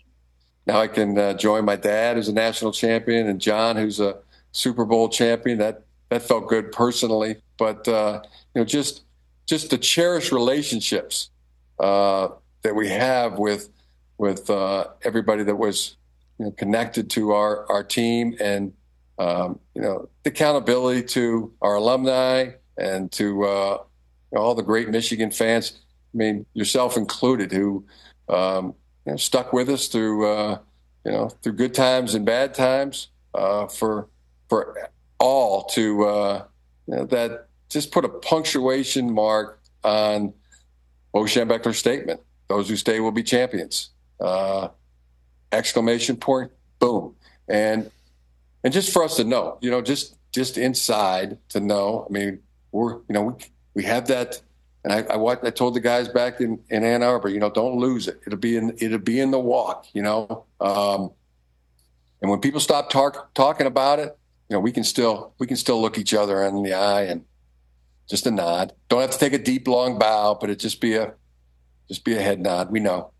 [0.66, 4.18] now I can uh, join my dad, who's a national champion, and John, who's a
[4.52, 5.58] Super Bowl champion.
[5.58, 8.22] That that felt good personally, but uh,
[8.54, 9.04] you know just
[9.46, 11.30] just to cherish relationships
[11.78, 12.28] uh,
[12.62, 13.68] that we have with
[14.16, 15.96] with uh, everybody that was
[16.38, 18.72] you know, connected to our our team and
[19.18, 23.78] um, you know the accountability to our alumni and to uh,
[24.34, 25.78] all the great Michigan fans.
[26.14, 27.84] I mean, yourself included, who
[28.28, 30.58] um, you know, stuck with us through uh,
[31.04, 33.08] you know through good times and bad times.
[33.34, 34.08] Uh, for
[34.48, 36.44] for all to uh,
[36.88, 40.34] you know, that just put a punctuation mark on
[41.12, 43.90] Bo Schembechler's statement: "Those who stay will be champions."
[44.20, 44.68] Uh,
[45.52, 46.50] exclamation point!
[46.78, 47.14] Boom!
[47.48, 47.90] And
[48.62, 52.06] and just for us to know, you know, just just inside to know.
[52.08, 52.40] I mean,
[52.72, 53.34] we're you know we
[53.74, 54.40] we have that,
[54.84, 57.78] and I I, I told the guys back in, in Ann Arbor, you know, don't
[57.78, 58.20] lose it.
[58.26, 60.44] It'll be in it'll be in the walk, you know.
[60.60, 61.12] Um,
[62.20, 64.16] and when people stop talk, talking about it,
[64.48, 67.24] you know, we can still we can still look each other in the eye and
[68.10, 68.72] just a nod.
[68.88, 71.14] Don't have to take a deep long bow, but it just be a
[71.88, 72.70] just be a head nod.
[72.70, 73.12] We know.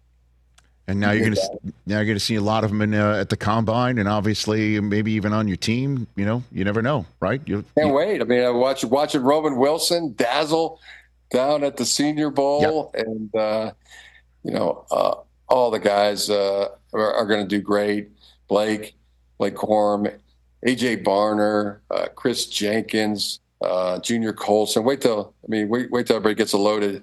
[0.88, 3.14] And now you're going to now you're to see a lot of them in, uh,
[3.14, 6.08] at the combine, and obviously maybe even on your team.
[6.16, 7.40] You know, you never know, right?
[7.46, 8.20] You, Can't you- wait.
[8.20, 10.80] I mean, I watch watching Roman Wilson dazzle
[11.30, 13.70] down at the Senior Bowl, and uh,
[14.42, 15.14] you know, uh,
[15.48, 18.08] all the guys uh, are, are going to do great.
[18.48, 18.96] Blake,
[19.38, 20.12] Blake Corum,
[20.66, 24.84] AJ Barner, uh, Kris Jenkins, uh, Junior Colson.
[24.84, 27.02] Wait till I mean, wait, wait till everybody gets a loaded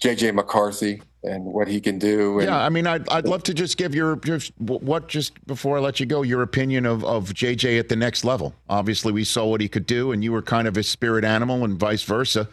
[0.00, 2.38] JJ McCarthy and what he can do.
[2.38, 5.76] And, Yeah, I mean, I'd, I'd love to just give your, your what just before
[5.76, 8.54] I let you go, your opinion of, of JJ at the next level.
[8.68, 11.64] Obviously, we saw what he could do, and you were kind of his spirit animal,
[11.64, 12.48] and vice versa,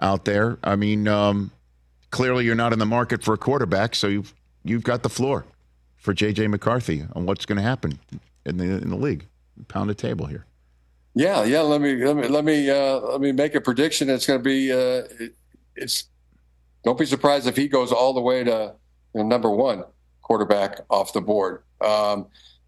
[0.00, 0.58] out there.
[0.64, 1.50] I mean, um,
[2.10, 4.34] clearly you're not in the market for a quarterback, so you've
[4.64, 5.44] you've got the floor
[5.96, 7.98] for JJ McCarthy on what's going to happen
[8.46, 9.26] in the in the league.
[9.68, 10.46] Pound the table here.
[11.16, 11.62] Yeah, yeah.
[11.62, 14.10] Let me let me let me uh, let me make a prediction.
[14.10, 15.34] It's going to be uh, it,
[15.74, 16.04] it's.
[16.84, 18.74] Don't be surprised if he goes all the way to
[19.14, 19.82] you know, number one
[20.20, 21.62] quarterback off the board.
[21.80, 22.26] Um,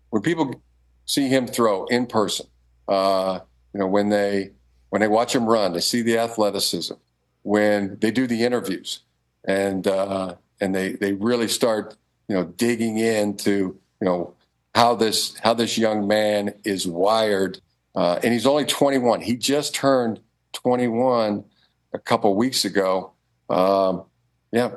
[0.09, 0.63] when people
[1.05, 2.47] see him throw in person,
[2.89, 3.41] uh,
[3.75, 4.53] you know when they
[4.89, 6.95] when they watch him run, they see the athleticism.
[7.43, 9.01] When they do the interviews,
[9.47, 11.97] and uh, and they they really start
[12.29, 14.33] you know digging into you know
[14.75, 17.61] how this how this young man is wired
[17.95, 20.21] uh, and he's only 21 he just turned
[20.53, 21.45] 21
[21.93, 23.13] a couple weeks ago
[23.51, 24.05] um,
[24.53, 24.71] yeah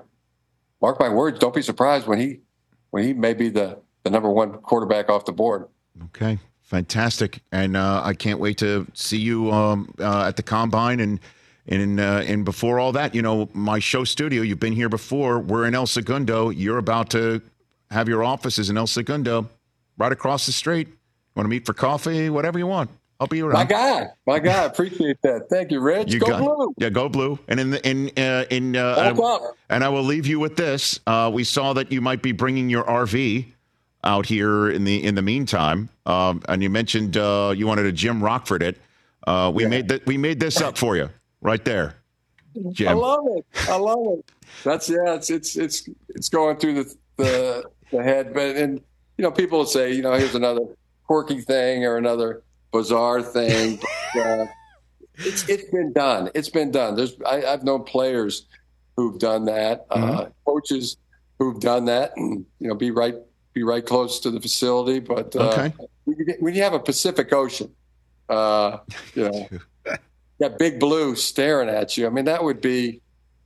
[0.82, 2.40] mark my words don't be surprised when he
[2.90, 5.68] when he may be the the number one quarterback off the board
[6.06, 11.00] Okay, fantastic, and uh, I can't wait to see you um, uh, at the combine
[11.00, 11.20] and
[11.68, 14.42] and uh, and before all that, you know, my show studio.
[14.42, 15.40] You've been here before.
[15.40, 16.50] We're in El Segundo.
[16.50, 17.42] You're about to
[17.92, 19.50] have your offices in El Segundo,
[19.98, 20.88] right across the street.
[21.36, 22.30] Want to meet for coffee?
[22.30, 22.90] Whatever you want.
[23.22, 23.54] I'll be around.
[23.54, 27.08] my guy my guy appreciate that thank you rich You go got- blue Yeah, go
[27.08, 27.38] blue.
[27.48, 31.00] And in the, in uh, in uh, Hold and, I will leave you with this.
[31.06, 33.46] Uh, we saw that you might be bringing your RV
[34.04, 35.90] out here in the in the meantime.
[36.08, 38.78] Um, and you mentioned uh, you wanted a Jim Rockford it.
[39.28, 41.08] Uh, we made that we made this up for you
[41.42, 41.98] right there,
[42.72, 42.88] Jim.
[42.88, 43.46] I love it.
[43.70, 44.26] I love it.
[44.64, 45.14] That's yeah.
[45.14, 48.82] It's it's it's it's going through the the, the head, but and
[49.18, 50.62] you know people will say you know here's another
[51.06, 52.42] quirky thing or another
[52.72, 53.80] bizarre thing.
[54.14, 54.46] But, uh,
[55.20, 56.30] it's it's been done.
[56.36, 56.96] It's been done.
[56.96, 58.46] There's I, I've known players
[58.98, 60.98] who've done that, uh, coaches
[61.40, 63.16] who've done that, and you know be right
[63.54, 65.00] be right close to the facility.
[65.00, 65.74] But uh, Okay.
[66.06, 67.74] when you get- when you have a Pacific Ocean,
[68.30, 68.80] uh,
[69.16, 69.50] you know
[70.40, 72.08] that big blue staring at you.
[72.08, 73.02] I mean, that would be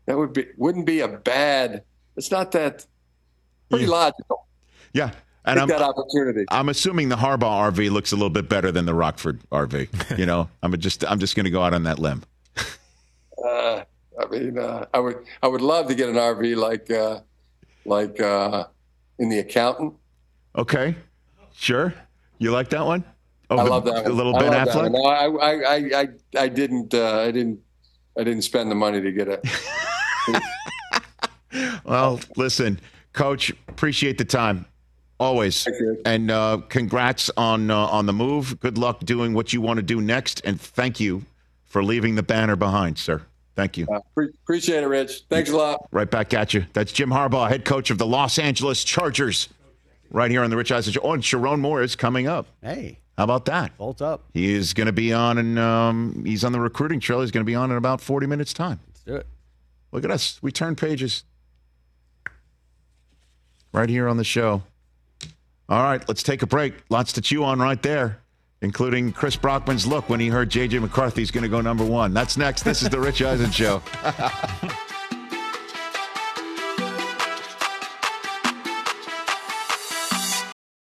[0.07, 1.83] that would be wouldn't be a bad.
[2.15, 2.85] It's not that
[3.69, 4.47] pretty logical.
[4.93, 5.11] Yeah,
[5.45, 6.45] and I'm that opportunity.
[6.49, 10.17] I'm assuming the Harbaugh RV looks a little bit better than the Rockford RV.
[10.17, 12.23] You know, I'm just I'm just going to go out on that limb.
[13.43, 13.83] Uh,
[14.19, 17.19] I mean, uh, I would I would love to get an RV like uh,
[17.85, 18.65] like uh,
[19.19, 19.93] in the accountant.
[20.57, 20.95] Okay,
[21.53, 21.93] sure.
[22.39, 23.03] You like that one?
[23.49, 24.03] Oh, I the- love that.
[24.05, 24.15] One.
[24.17, 24.91] little Ben Affleck.
[24.91, 26.93] No, I, I, I, I, I didn't.
[26.93, 27.59] Uh, I didn't.
[28.17, 29.45] I didn't spend the money to get it.
[31.85, 32.79] Well, listen,
[33.13, 34.65] Coach, appreciate the time.
[35.19, 35.63] Always.
[35.63, 36.01] Thank you.
[36.05, 38.59] And uh, congrats on uh, on the move.
[38.59, 40.41] Good luck doing what you want to do next.
[40.43, 41.23] And thank you
[41.63, 43.21] for leaving the banner behind, sir.
[43.55, 43.87] Thank you.
[43.89, 45.23] Uh, pre- appreciate it, Rich.
[45.29, 45.87] Thanks a lot.
[45.91, 46.65] Right back at you.
[46.73, 49.47] That's Jim Harbaugh, head coach of the Los Angeles Chargers,
[50.11, 50.99] right here on the Rich Eisen Show.
[51.01, 52.47] Oh, and Sherrone Moore is coming up.
[52.61, 53.77] Hey, How about that?
[53.77, 54.25] bolt up.
[54.33, 57.21] He is going to be on, and um, he's on the recruiting trail.
[57.21, 58.81] He's going to be on in about 40 minutes' time.
[58.87, 59.27] Let's do it.
[59.93, 60.37] Look at us.
[60.41, 61.23] We turn pages
[63.71, 64.63] right here on the show.
[65.67, 66.75] All right, let's take a break.
[66.89, 68.21] Lots to chew on right there,
[68.61, 70.79] including Chris Brockman's look when he heard J.J.
[70.79, 72.13] McCarthy's going to go number one.
[72.13, 72.63] That's next.
[72.63, 73.81] This is the Rich Eisen Show.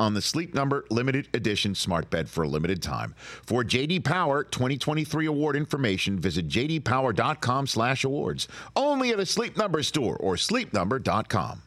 [0.00, 3.14] on the Sleep Number limited edition smart bed for a limited time.
[3.44, 8.48] For JD Power 2023 award information, visit jdpower.com/awards.
[8.74, 11.62] Only at a Sleep Number store or sleepnumber.com.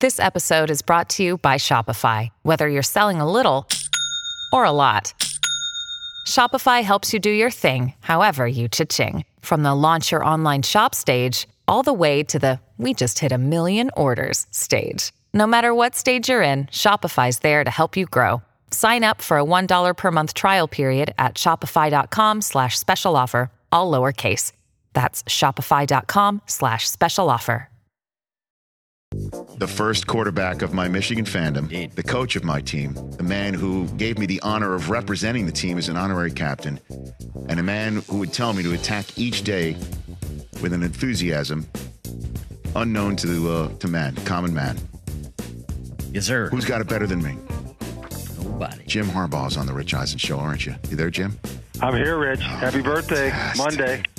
[0.00, 2.30] This episode is brought to you by Shopify.
[2.42, 3.68] Whether you're selling a little
[4.52, 5.14] or a lot,
[6.26, 9.24] Shopify helps you do your thing, however you cha-ching.
[9.40, 13.32] From the launch your online shop stage, all the way to the we just hit
[13.32, 15.12] a million orders stage.
[15.36, 18.40] No matter what stage you're in, Shopify's there to help you grow.
[18.70, 23.90] Sign up for a $1 per month trial period at shopify.com slash special offer, all
[23.90, 24.52] lowercase.
[24.92, 27.68] That's shopify.com slash special offer.
[29.58, 33.88] The first quarterback of my Michigan fandom, the coach of my team, the man who
[33.96, 36.78] gave me the honor of representing the team as an honorary captain,
[37.48, 39.76] and a man who would tell me to attack each day
[40.62, 41.66] with an enthusiasm
[42.76, 44.76] unknown to uh, to man, common man.
[46.14, 46.48] Yes, sir.
[46.48, 47.36] Who's got it better than me?
[48.40, 48.84] Nobody.
[48.86, 50.76] Jim Harbaugh's on the Rich Eisen show, aren't you?
[50.88, 51.36] You there, Jim?
[51.82, 52.40] I'm here, Rich.
[52.40, 54.02] Happy birthday, Monday.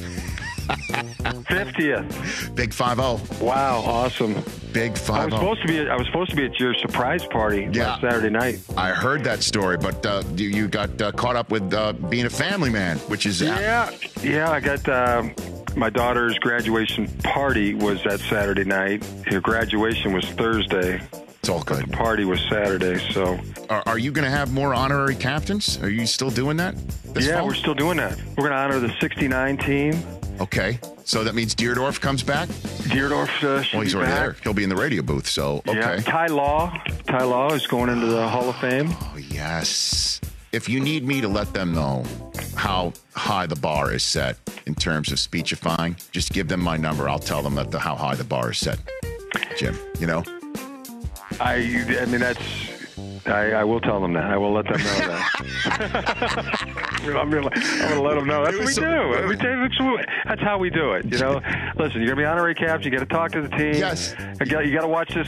[0.67, 2.53] 50th.
[2.55, 3.21] Big five zero.
[3.39, 4.33] Wow, awesome.
[4.73, 5.53] Big I five was zero.
[5.55, 5.89] supposed to be.
[5.89, 7.87] I was supposed to be at your surprise party Yeah.
[7.91, 8.59] last Saturday night.
[8.75, 12.25] I heard that story, but uh, you, you got uh, caught up with uh, being
[12.25, 13.91] a family man, which is Yeah,
[14.21, 14.51] yeah.
[14.51, 15.23] I got uh,
[15.77, 19.05] my daughter's graduation party was that Saturday night.
[19.27, 20.99] Her graduation was Thursday.
[21.45, 21.85] It's all good.
[21.85, 23.37] The party was Saturday, so
[23.69, 25.79] Are, are you going to have more honorary captains?
[25.83, 26.73] Are you still doing that?
[27.19, 27.45] yeah, fall?
[27.45, 28.17] we're still doing that.
[28.29, 29.93] We're going to honor the '69 team.
[30.41, 32.49] Okay, so that means Dierdorf comes back.
[32.89, 33.29] Dierdorf.
[33.43, 34.19] Uh, Well, he's already back.
[34.21, 34.35] there.
[34.41, 35.27] He'll be in the radio booth.
[35.27, 35.77] So okay.
[35.77, 36.75] Yeah, Ty Law.
[37.05, 38.87] Ty Law is going into the Hall of Fame.
[38.89, 40.19] Oh, yes.
[40.51, 42.05] If you need me to let them know
[42.55, 47.07] how high the bar is set in terms of speechifying, just give them my number.
[47.07, 48.79] I'll tell them that the, how high the bar is set.
[49.59, 50.23] Jim, you know.
[51.39, 51.55] I,
[52.01, 52.74] I mean, that's.
[53.27, 54.25] I, I will tell them that.
[54.25, 56.59] I will let them know that.
[57.05, 58.43] I'm gonna, I'm gonna let them know.
[58.45, 59.27] That's what we do.
[59.27, 61.05] We do- that's- That's how we do it.
[61.11, 61.41] You know.
[61.77, 62.85] Listen, you're gonna be honorary caps.
[62.85, 63.75] You got to talk to the team.
[63.75, 64.15] Yes.
[64.39, 65.27] You got, you got to watch this.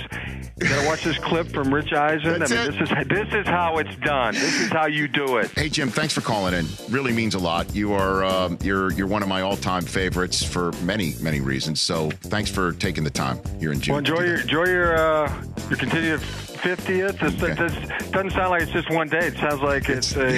[0.60, 2.40] You got to watch this clip from Rich Eisen.
[2.40, 2.80] That's I mean, it.
[2.80, 4.34] this is this is how it's done.
[4.34, 5.52] This is how you do it.
[5.52, 6.66] Hey Jim, thanks for calling in.
[6.90, 7.74] Really means a lot.
[7.76, 11.80] You are um, you're you're one of my all-time favorites for many many reasons.
[11.82, 13.94] So thanks for taking the time here in June.
[13.94, 16.22] Well, enjoy your enjoy your uh, your continued
[16.58, 17.20] fiftieth.
[17.20, 17.54] This, Okay.
[17.54, 19.28] this doesn't sound like it's just one day.
[19.28, 20.28] It sounds like it's a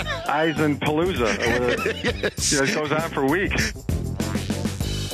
[0.00, 1.30] uh, Eisen Palooza.
[2.22, 2.52] Yes.
[2.52, 3.72] You know, it goes on for weeks.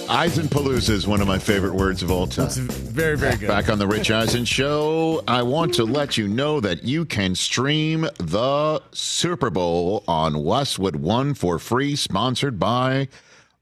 [0.07, 2.47] Eisenpalooza is one of my favorite words of all time.
[2.47, 3.49] It's very, very good.
[3.49, 7.35] Back on the Rich Eisen Show, I want to let you know that you can
[7.35, 13.09] stream the Super Bowl on Westwood One for free, sponsored by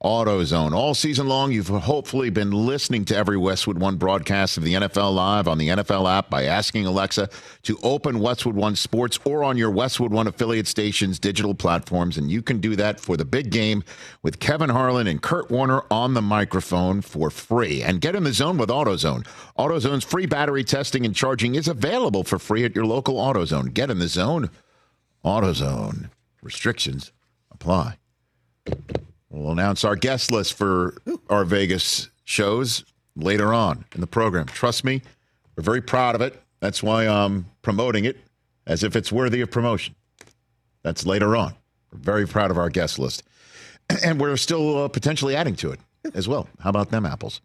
[0.05, 0.75] AutoZone.
[0.75, 5.15] All season long, you've hopefully been listening to every Westwood One broadcast of the NFL
[5.15, 7.31] Live on the NFL app by asking Alexa
[7.63, 12.19] to open Westwood One Sports or on your Westwood One affiliate stations' digital platforms.
[12.19, 13.83] And you can do that for the big game
[14.23, 17.83] with Kevin Harlan and Kurt Warner on the microphone for free.
[17.83, 19.27] And get in the zone with AutoZone.
[19.59, 23.73] AutoZone's free battery testing and charging is available for free at your local AutoZone.
[23.73, 24.51] Get in the zone.
[25.25, 26.11] AutoZone.
[26.43, 27.11] Restrictions
[27.51, 27.97] apply.
[29.35, 30.95] We'll announce our guest list for
[31.29, 32.85] our Vegas shows
[33.17, 34.47] later on in the program.
[34.47, 35.03] Trust me,
[35.57, 36.41] we're very proud of it.
[36.61, 38.17] That's why I'm promoting it
[38.65, 39.97] as if it's worthy of promotion.
[40.85, 41.55] That's later on.
[41.93, 43.23] We're very proud of our guest list.
[44.03, 45.81] And we're still uh, potentially adding to it
[46.15, 46.49] as well.
[46.61, 47.43] How about them apples?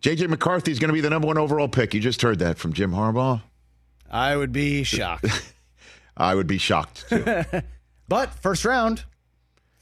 [0.00, 1.94] JJ McCarthy is going to be the number one overall pick.
[1.94, 3.40] You just heard that from Jim Harbaugh.
[4.10, 5.26] I would be shocked.
[6.16, 7.44] I would be shocked too.
[8.08, 9.04] but first round,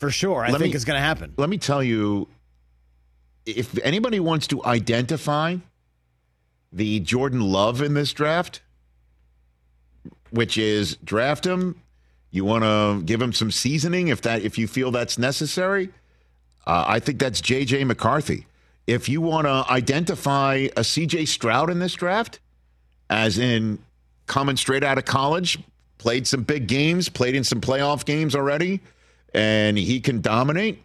[0.03, 1.33] for sure, I Let think me- is going to happen.
[1.37, 2.27] let me tell you
[3.47, 5.59] if anybody wants to identify
[6.73, 8.63] the Jordan Love in this draft,
[10.31, 11.81] which is draft him,
[12.33, 15.89] you want to give him some seasoning if that if you feel that's necessary.
[16.67, 18.47] Uh, I think that's JJ McCarthy.
[18.89, 22.41] If you want to identify a CJ Stroud in this draft,
[23.09, 23.79] as in
[24.27, 25.61] coming straight out of college,
[25.99, 28.81] played some big games, played in some playoff games already,
[29.35, 30.83] and he can dominate.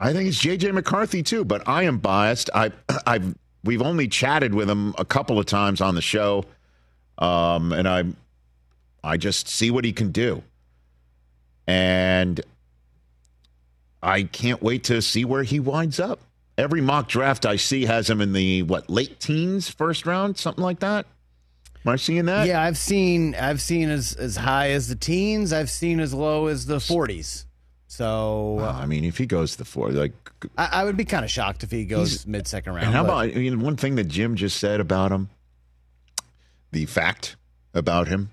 [0.00, 2.50] I think it's JJ McCarthy too, but I am biased.
[2.54, 2.72] I
[3.06, 3.34] I've
[3.64, 6.44] we've only chatted with him a couple of times on the show.
[7.18, 8.04] Um, and I
[9.04, 10.42] I just see what he can do.
[11.66, 12.40] And
[14.02, 16.20] I can't wait to see where he winds up.
[16.58, 20.62] Every mock draft I see has him in the what late teens, first round, something
[20.62, 21.06] like that.
[21.84, 22.46] Am I seeing that?
[22.46, 25.52] Yeah, I've seen I've seen as as high as the teens.
[25.52, 27.46] I've seen as low as the 40s.
[27.88, 30.12] So Well, uh, I mean, if he goes to the four, like,
[30.56, 32.86] I, I would be kind of shocked if he goes mid second round.
[32.86, 35.28] and how but- about I mean, one thing that Jim just said about him?
[36.70, 37.36] The fact
[37.74, 38.30] about him: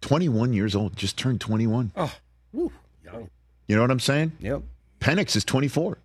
[0.00, 1.92] twenty-one years old, just turned twenty-one.
[1.94, 2.12] Oh,
[2.52, 2.72] woo,
[3.04, 3.28] young.
[3.68, 4.32] You know what I'm saying?
[4.40, 4.62] Yep.
[5.00, 5.98] Penix is twenty-four.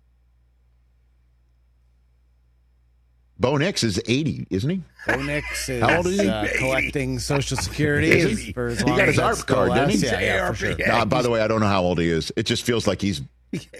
[3.40, 4.82] Bo Nix is eighty, isn't he?
[5.06, 6.28] Bo Nix is How old is he?
[6.28, 8.52] uh, collecting Social Security Is he?
[8.52, 9.96] for as He got his that ARP card, didn't he?
[10.06, 10.76] Yeah, yeah, for sure.
[10.92, 12.30] Uh, by the way, I don't know how old he is.
[12.36, 13.22] It just feels like he's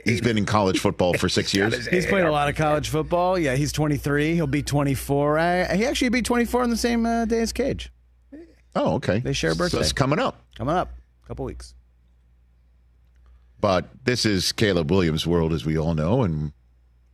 [0.04, 1.86] he's been in college football for six years.
[1.86, 3.38] He's played a lot of college football.
[3.38, 4.34] Yeah, he's 23.
[4.34, 5.38] He'll be 24.
[5.38, 7.92] I, he actually be 24 on the same uh, day as Cage.
[8.74, 9.18] Oh, okay.
[9.18, 10.42] They share a So it's coming up.
[10.56, 10.90] Coming up,
[11.24, 11.74] a couple weeks.
[13.60, 16.52] But this is Caleb Williams' world, as we all know, and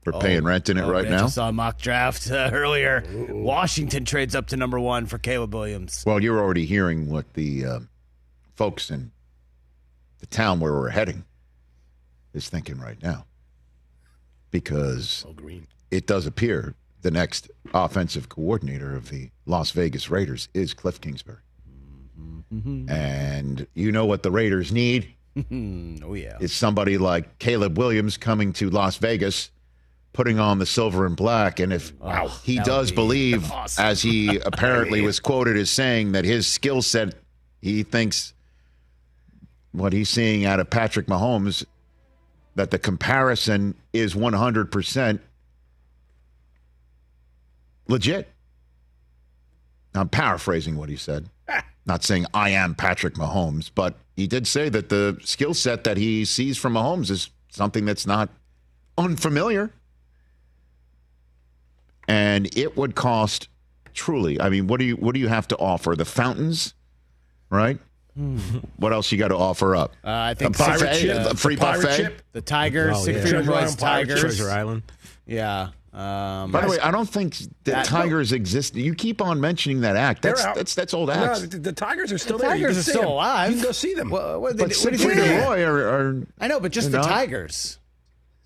[0.07, 1.19] we're paying rent in it Oh, right I now.
[1.23, 3.03] just saw a mock draft uh, earlier.
[3.29, 6.05] Washington trades up to number one for Caleb Williams.
[6.07, 7.81] Well, you're already hearing what the uh,
[8.55, 9.11] folks in
[10.21, 11.25] the town where we're heading
[12.33, 13.25] is thinking right now,
[14.51, 15.67] because Oh, green.
[15.91, 21.39] it does appear the next offensive coordinator of the Las Vegas Raiders is Cliff Kingsbury.
[22.89, 25.15] And you know what the Raiders need?
[25.37, 26.39] oh yeah.
[26.41, 29.51] is somebody like Caleb Williams coming to Las Vegas,
[30.17, 31.61] putting on the silver and black.
[31.61, 31.93] And if
[32.43, 33.85] he does be believe, awesome.
[33.85, 37.15] as he apparently was quoted as saying, that his skill set,
[37.61, 38.33] he thinks
[39.73, 41.67] what he's seeing out of Patrick Mahomes,
[42.55, 45.21] that the comparison is 100%
[47.87, 48.33] legit.
[49.95, 51.29] I'm paraphrasing what he said.
[51.87, 55.99] Not saying I am Patrick Mahomes, but he did say that the skill set that
[55.99, 58.31] he sees from Mahomes is something that's not
[58.99, 59.73] unfamiliar.
[62.09, 63.49] And it would cost
[63.95, 64.41] truly.
[64.41, 65.95] I mean, what do you what do you have to offer?
[65.97, 66.75] The fountains,
[67.51, 67.79] right?
[68.77, 69.93] what else you got to offer up?
[70.03, 71.97] Uh, I think A buffet, six- a uh, free the pirate buffet.
[71.97, 72.23] ship.
[72.33, 73.23] the Tigers, Oh, Six yeah.
[73.23, 74.21] Freedom Treasure Island Tigers.
[74.21, 74.83] Treasure Island.
[75.27, 75.69] Yeah.
[75.93, 78.75] Um, By the way, I don't think that, That- Tigers exist.
[78.75, 80.23] You keep on mentioning that act.
[80.23, 80.55] They're That's out.
[80.57, 82.57] that's that's old No, the, the Tigers are still the there.
[82.57, 83.11] You Tigers are still them.
[83.11, 83.51] alive.
[83.51, 84.09] You can go see them.
[84.11, 85.43] What, what, but what do Siegfried you and think?
[85.45, 87.07] Roy are, are I know, but just the not?
[87.09, 87.79] Tigers.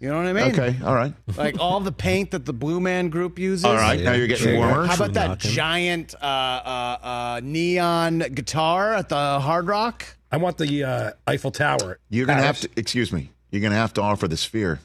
[0.00, 0.52] You know what I mean?
[0.58, 0.76] okay.
[0.82, 1.12] All right.
[1.36, 3.66] Like all the paint that the Blue Man Group uses.
[3.66, 4.00] All right.
[4.00, 4.86] Now you're getting warmer.
[4.86, 10.06] How about that giant uh, uh, uh, neon guitar at the Hard Rock?
[10.32, 11.98] I want the uh, Eiffel Tower.
[12.08, 12.70] You're gonna have to.
[12.76, 13.30] Excuse me.
[13.50, 14.80] You're gonna have to offer the sphere.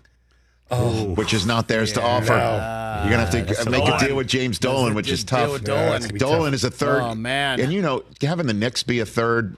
[0.72, 1.14] Oh.
[1.14, 2.34] which is not theirs to offer.
[2.34, 4.00] You're gonna have to make a Dolan.
[4.06, 5.52] deal with James Dolan, which is Deal tough.
[5.54, 6.02] with Dolan.
[6.02, 6.54] that's Dolan tough.
[6.56, 7.02] is a third.
[7.04, 7.60] Oh, man.
[7.62, 9.58] And you know, having the Knicks be a third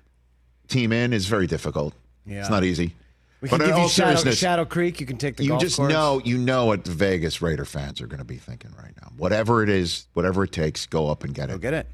[0.68, 1.93] team in is very difficult.
[2.26, 2.41] Yeah.
[2.41, 2.93] It's not easy.
[3.40, 5.00] We but can in give you Shadow, Shadow Creek.
[5.00, 5.92] You can take the you just course.
[5.92, 9.12] know you know what the Vegas Raider fans are going to be thinking right now.
[9.18, 11.54] Whatever it is, whatever it takes, go up and get it.
[11.54, 11.88] Go get it.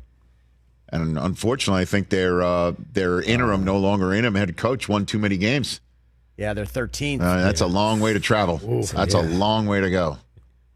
[0.89, 5.19] And unfortunately, I think their uh, their interim, no longer interim head coach, won too
[5.19, 5.81] many games.
[6.37, 7.21] Yeah, they're 13th.
[7.21, 8.57] Uh, that's a long way to travel.
[8.93, 10.17] that's a long way to go.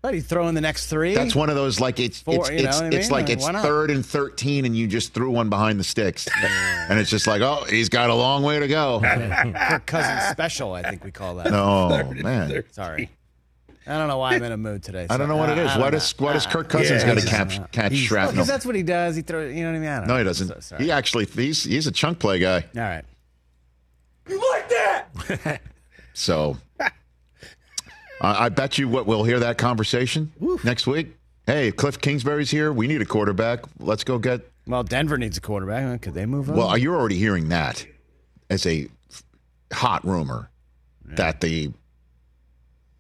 [0.08, 1.14] But you throw in the next three.
[1.16, 3.12] That's one of those like it's Four, it's you know it's, what I it's mean?
[3.12, 7.10] like it's third and thirteen, and you just threw one behind the sticks, and it's
[7.10, 9.02] just like oh, he's got a long way to go.
[9.70, 11.48] Kirk Cousins special, I think we call that.
[11.52, 13.10] oh man, Sorry.
[13.86, 15.08] I don't know why I'm in a mood today.
[15.10, 15.78] I don't know what it I- is.
[15.78, 16.26] Why does know.
[16.28, 16.52] why does ah.
[16.52, 18.32] Kirk Cousins Yeah, got to catch catch Well, shrapnel?
[18.34, 19.16] because that's what he does.
[19.18, 19.54] He throws.
[19.54, 19.90] You know what I mean?
[19.90, 20.20] I don't No, know.
[20.20, 20.64] he doesn't.
[20.64, 22.66] So- He actually he's he's a chunk play guy.
[22.76, 23.04] All right.
[24.30, 25.62] You like that?
[26.14, 26.58] so
[28.22, 30.32] I I bet you what we'll hear that conversation
[30.64, 31.16] next week.
[31.46, 32.74] Hey, Cliff Kingsbury's here.
[32.74, 33.62] We need a quarterback.
[33.80, 34.42] Let's go get.
[34.66, 36.02] Well, Denver needs a quarterback.
[36.02, 36.58] Could they move on?
[36.58, 37.86] Well, you're already hearing that
[38.50, 38.88] as a
[39.72, 40.50] hot rumor
[41.06, 41.72] that the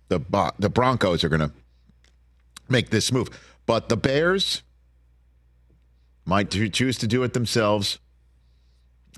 [0.07, 0.21] the
[0.59, 1.51] the Broncos are going to
[2.69, 3.29] make this move,
[3.65, 4.63] but the Bears
[6.25, 7.99] might choose to do it themselves.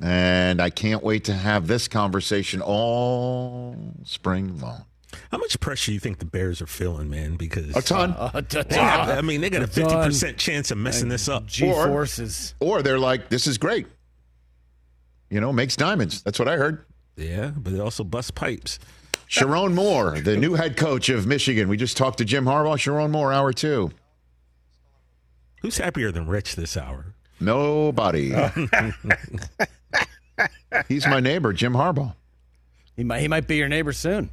[0.01, 3.75] And I can't wait to have this conversation all
[4.05, 4.85] spring long.
[5.31, 7.35] How much pressure you think the Bears are feeling, man?
[7.35, 8.13] Because A ton.
[8.17, 11.27] Uh, d- they got- I mean, they got a fifty percent chance of messing this
[11.27, 11.47] up.
[11.47, 12.53] G forces.
[12.59, 13.87] Or they're like, this is great.
[15.29, 16.21] You know, makes diamonds.
[16.23, 16.85] That's what I heard.
[17.15, 18.79] Yeah, but it also bust pipes.
[19.29, 21.69] Sherrone Moore, the new head coach of Michigan.
[21.69, 22.77] We just talked to Jim Harbaugh.
[22.77, 23.91] Sherrone Moore, hour two.
[25.61, 27.13] Who's happier than Rich this hour?
[27.39, 28.33] Nobody.
[30.87, 32.15] He's my neighbor, Jim Harbaugh.
[32.95, 33.19] He might.
[33.21, 34.29] He might be your neighbor soon.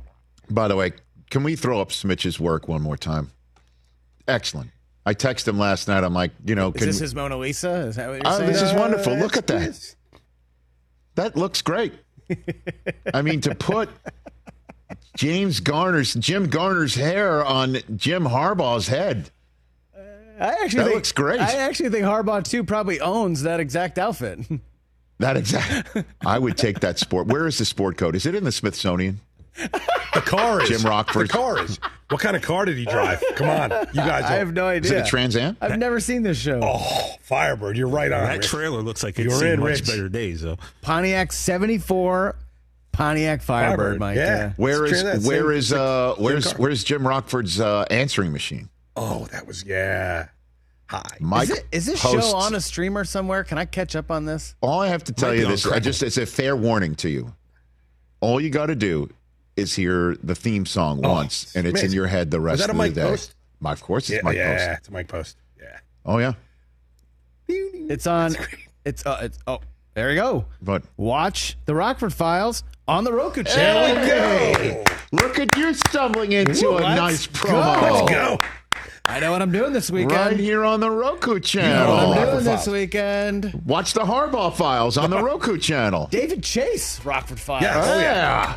[0.51, 0.93] By the way,
[1.31, 3.31] can we throw up Smitch's work one more time?
[4.29, 4.71] Excellent.
[5.05, 6.03] I texted him last night.
[6.05, 7.71] I'm like, you know, Is this his Mona Lisa?
[7.87, 8.53] Is that what you're Oh, saying?
[8.53, 9.15] this is wonderful.
[9.17, 9.95] Look at that.
[11.15, 11.95] That looks great.
[13.15, 13.89] I mean, to put
[15.17, 19.31] James Garner's Jim Garner's hair on Jim Harbaugh's head.
[19.97, 21.41] I actually That think, looks great.
[21.41, 24.41] I actually think Harbaugh too probably owns that exact outfit.
[25.19, 25.97] That exact.
[26.27, 27.27] I would take that sport.
[27.29, 28.15] Where is the sport coat?
[28.15, 29.21] Is it in the Smithsonian?
[29.57, 31.29] The car is Jim Rockford.
[31.29, 31.79] The car is.
[32.11, 33.23] What kind of car did he drive?
[33.35, 34.25] Come on, you guys.
[34.25, 35.01] I have no Is idea.
[35.01, 35.57] it a Trans Am?
[35.61, 36.61] I've never seen this show.
[36.63, 38.23] Oh, Firebird, you're right on.
[38.25, 38.47] That Rich.
[38.49, 39.87] trailer looks like it's You're seen in, much Rich.
[39.87, 40.57] better days, though.
[40.83, 42.37] Pontiac 74
[42.93, 44.17] Pontiac Firebird, Firebird, Mike.
[44.17, 44.53] yeah.
[44.57, 46.55] Where It's is where same- is uh where's car.
[46.59, 48.69] where's Jim Rockford's uh, answering machine?
[48.95, 50.29] Oh, that was yeah.
[50.89, 51.03] Hi.
[51.21, 53.43] Mike Is, it, is this posts- show on a streamer somewhere?
[53.45, 54.55] Can I catch up on this?
[54.61, 56.95] All I have to tell Might you be this, I just as a fair warning
[56.97, 57.35] to you.
[58.21, 59.11] All you got to do
[59.57, 62.69] is hear the theme song Oh, once, and it's in your head the rest that
[62.69, 63.07] a of Mike the day.
[63.09, 63.35] Post?
[63.61, 64.79] My, of course, it's Yeah, Mike yeah, Post.
[64.81, 65.37] it's Mike Post.
[65.59, 65.79] Yeah.
[66.05, 66.35] Oh yeah,
[67.49, 68.37] It's on.
[68.85, 69.61] It's uh, it's oh,
[69.95, 70.45] there you go.
[70.63, 73.95] but Watch the Rockford Files on the Roku channel.
[73.95, 74.85] There we go.
[75.13, 77.49] look at you stumbling into a Let's nice go.
[77.49, 77.83] promo.
[77.83, 78.39] Let's go.
[79.09, 80.13] I know what I'm doing this weekend.
[80.13, 81.93] Right here on the Roku What channel.
[82.13, 83.53] I'm doing this weekend.
[83.65, 86.09] Watch the Harbaugh Files on the Roku channel.
[86.11, 87.63] David Chase, Rockford Files.
[87.63, 87.87] Yes.
[87.89, 88.57] Oh, yeah.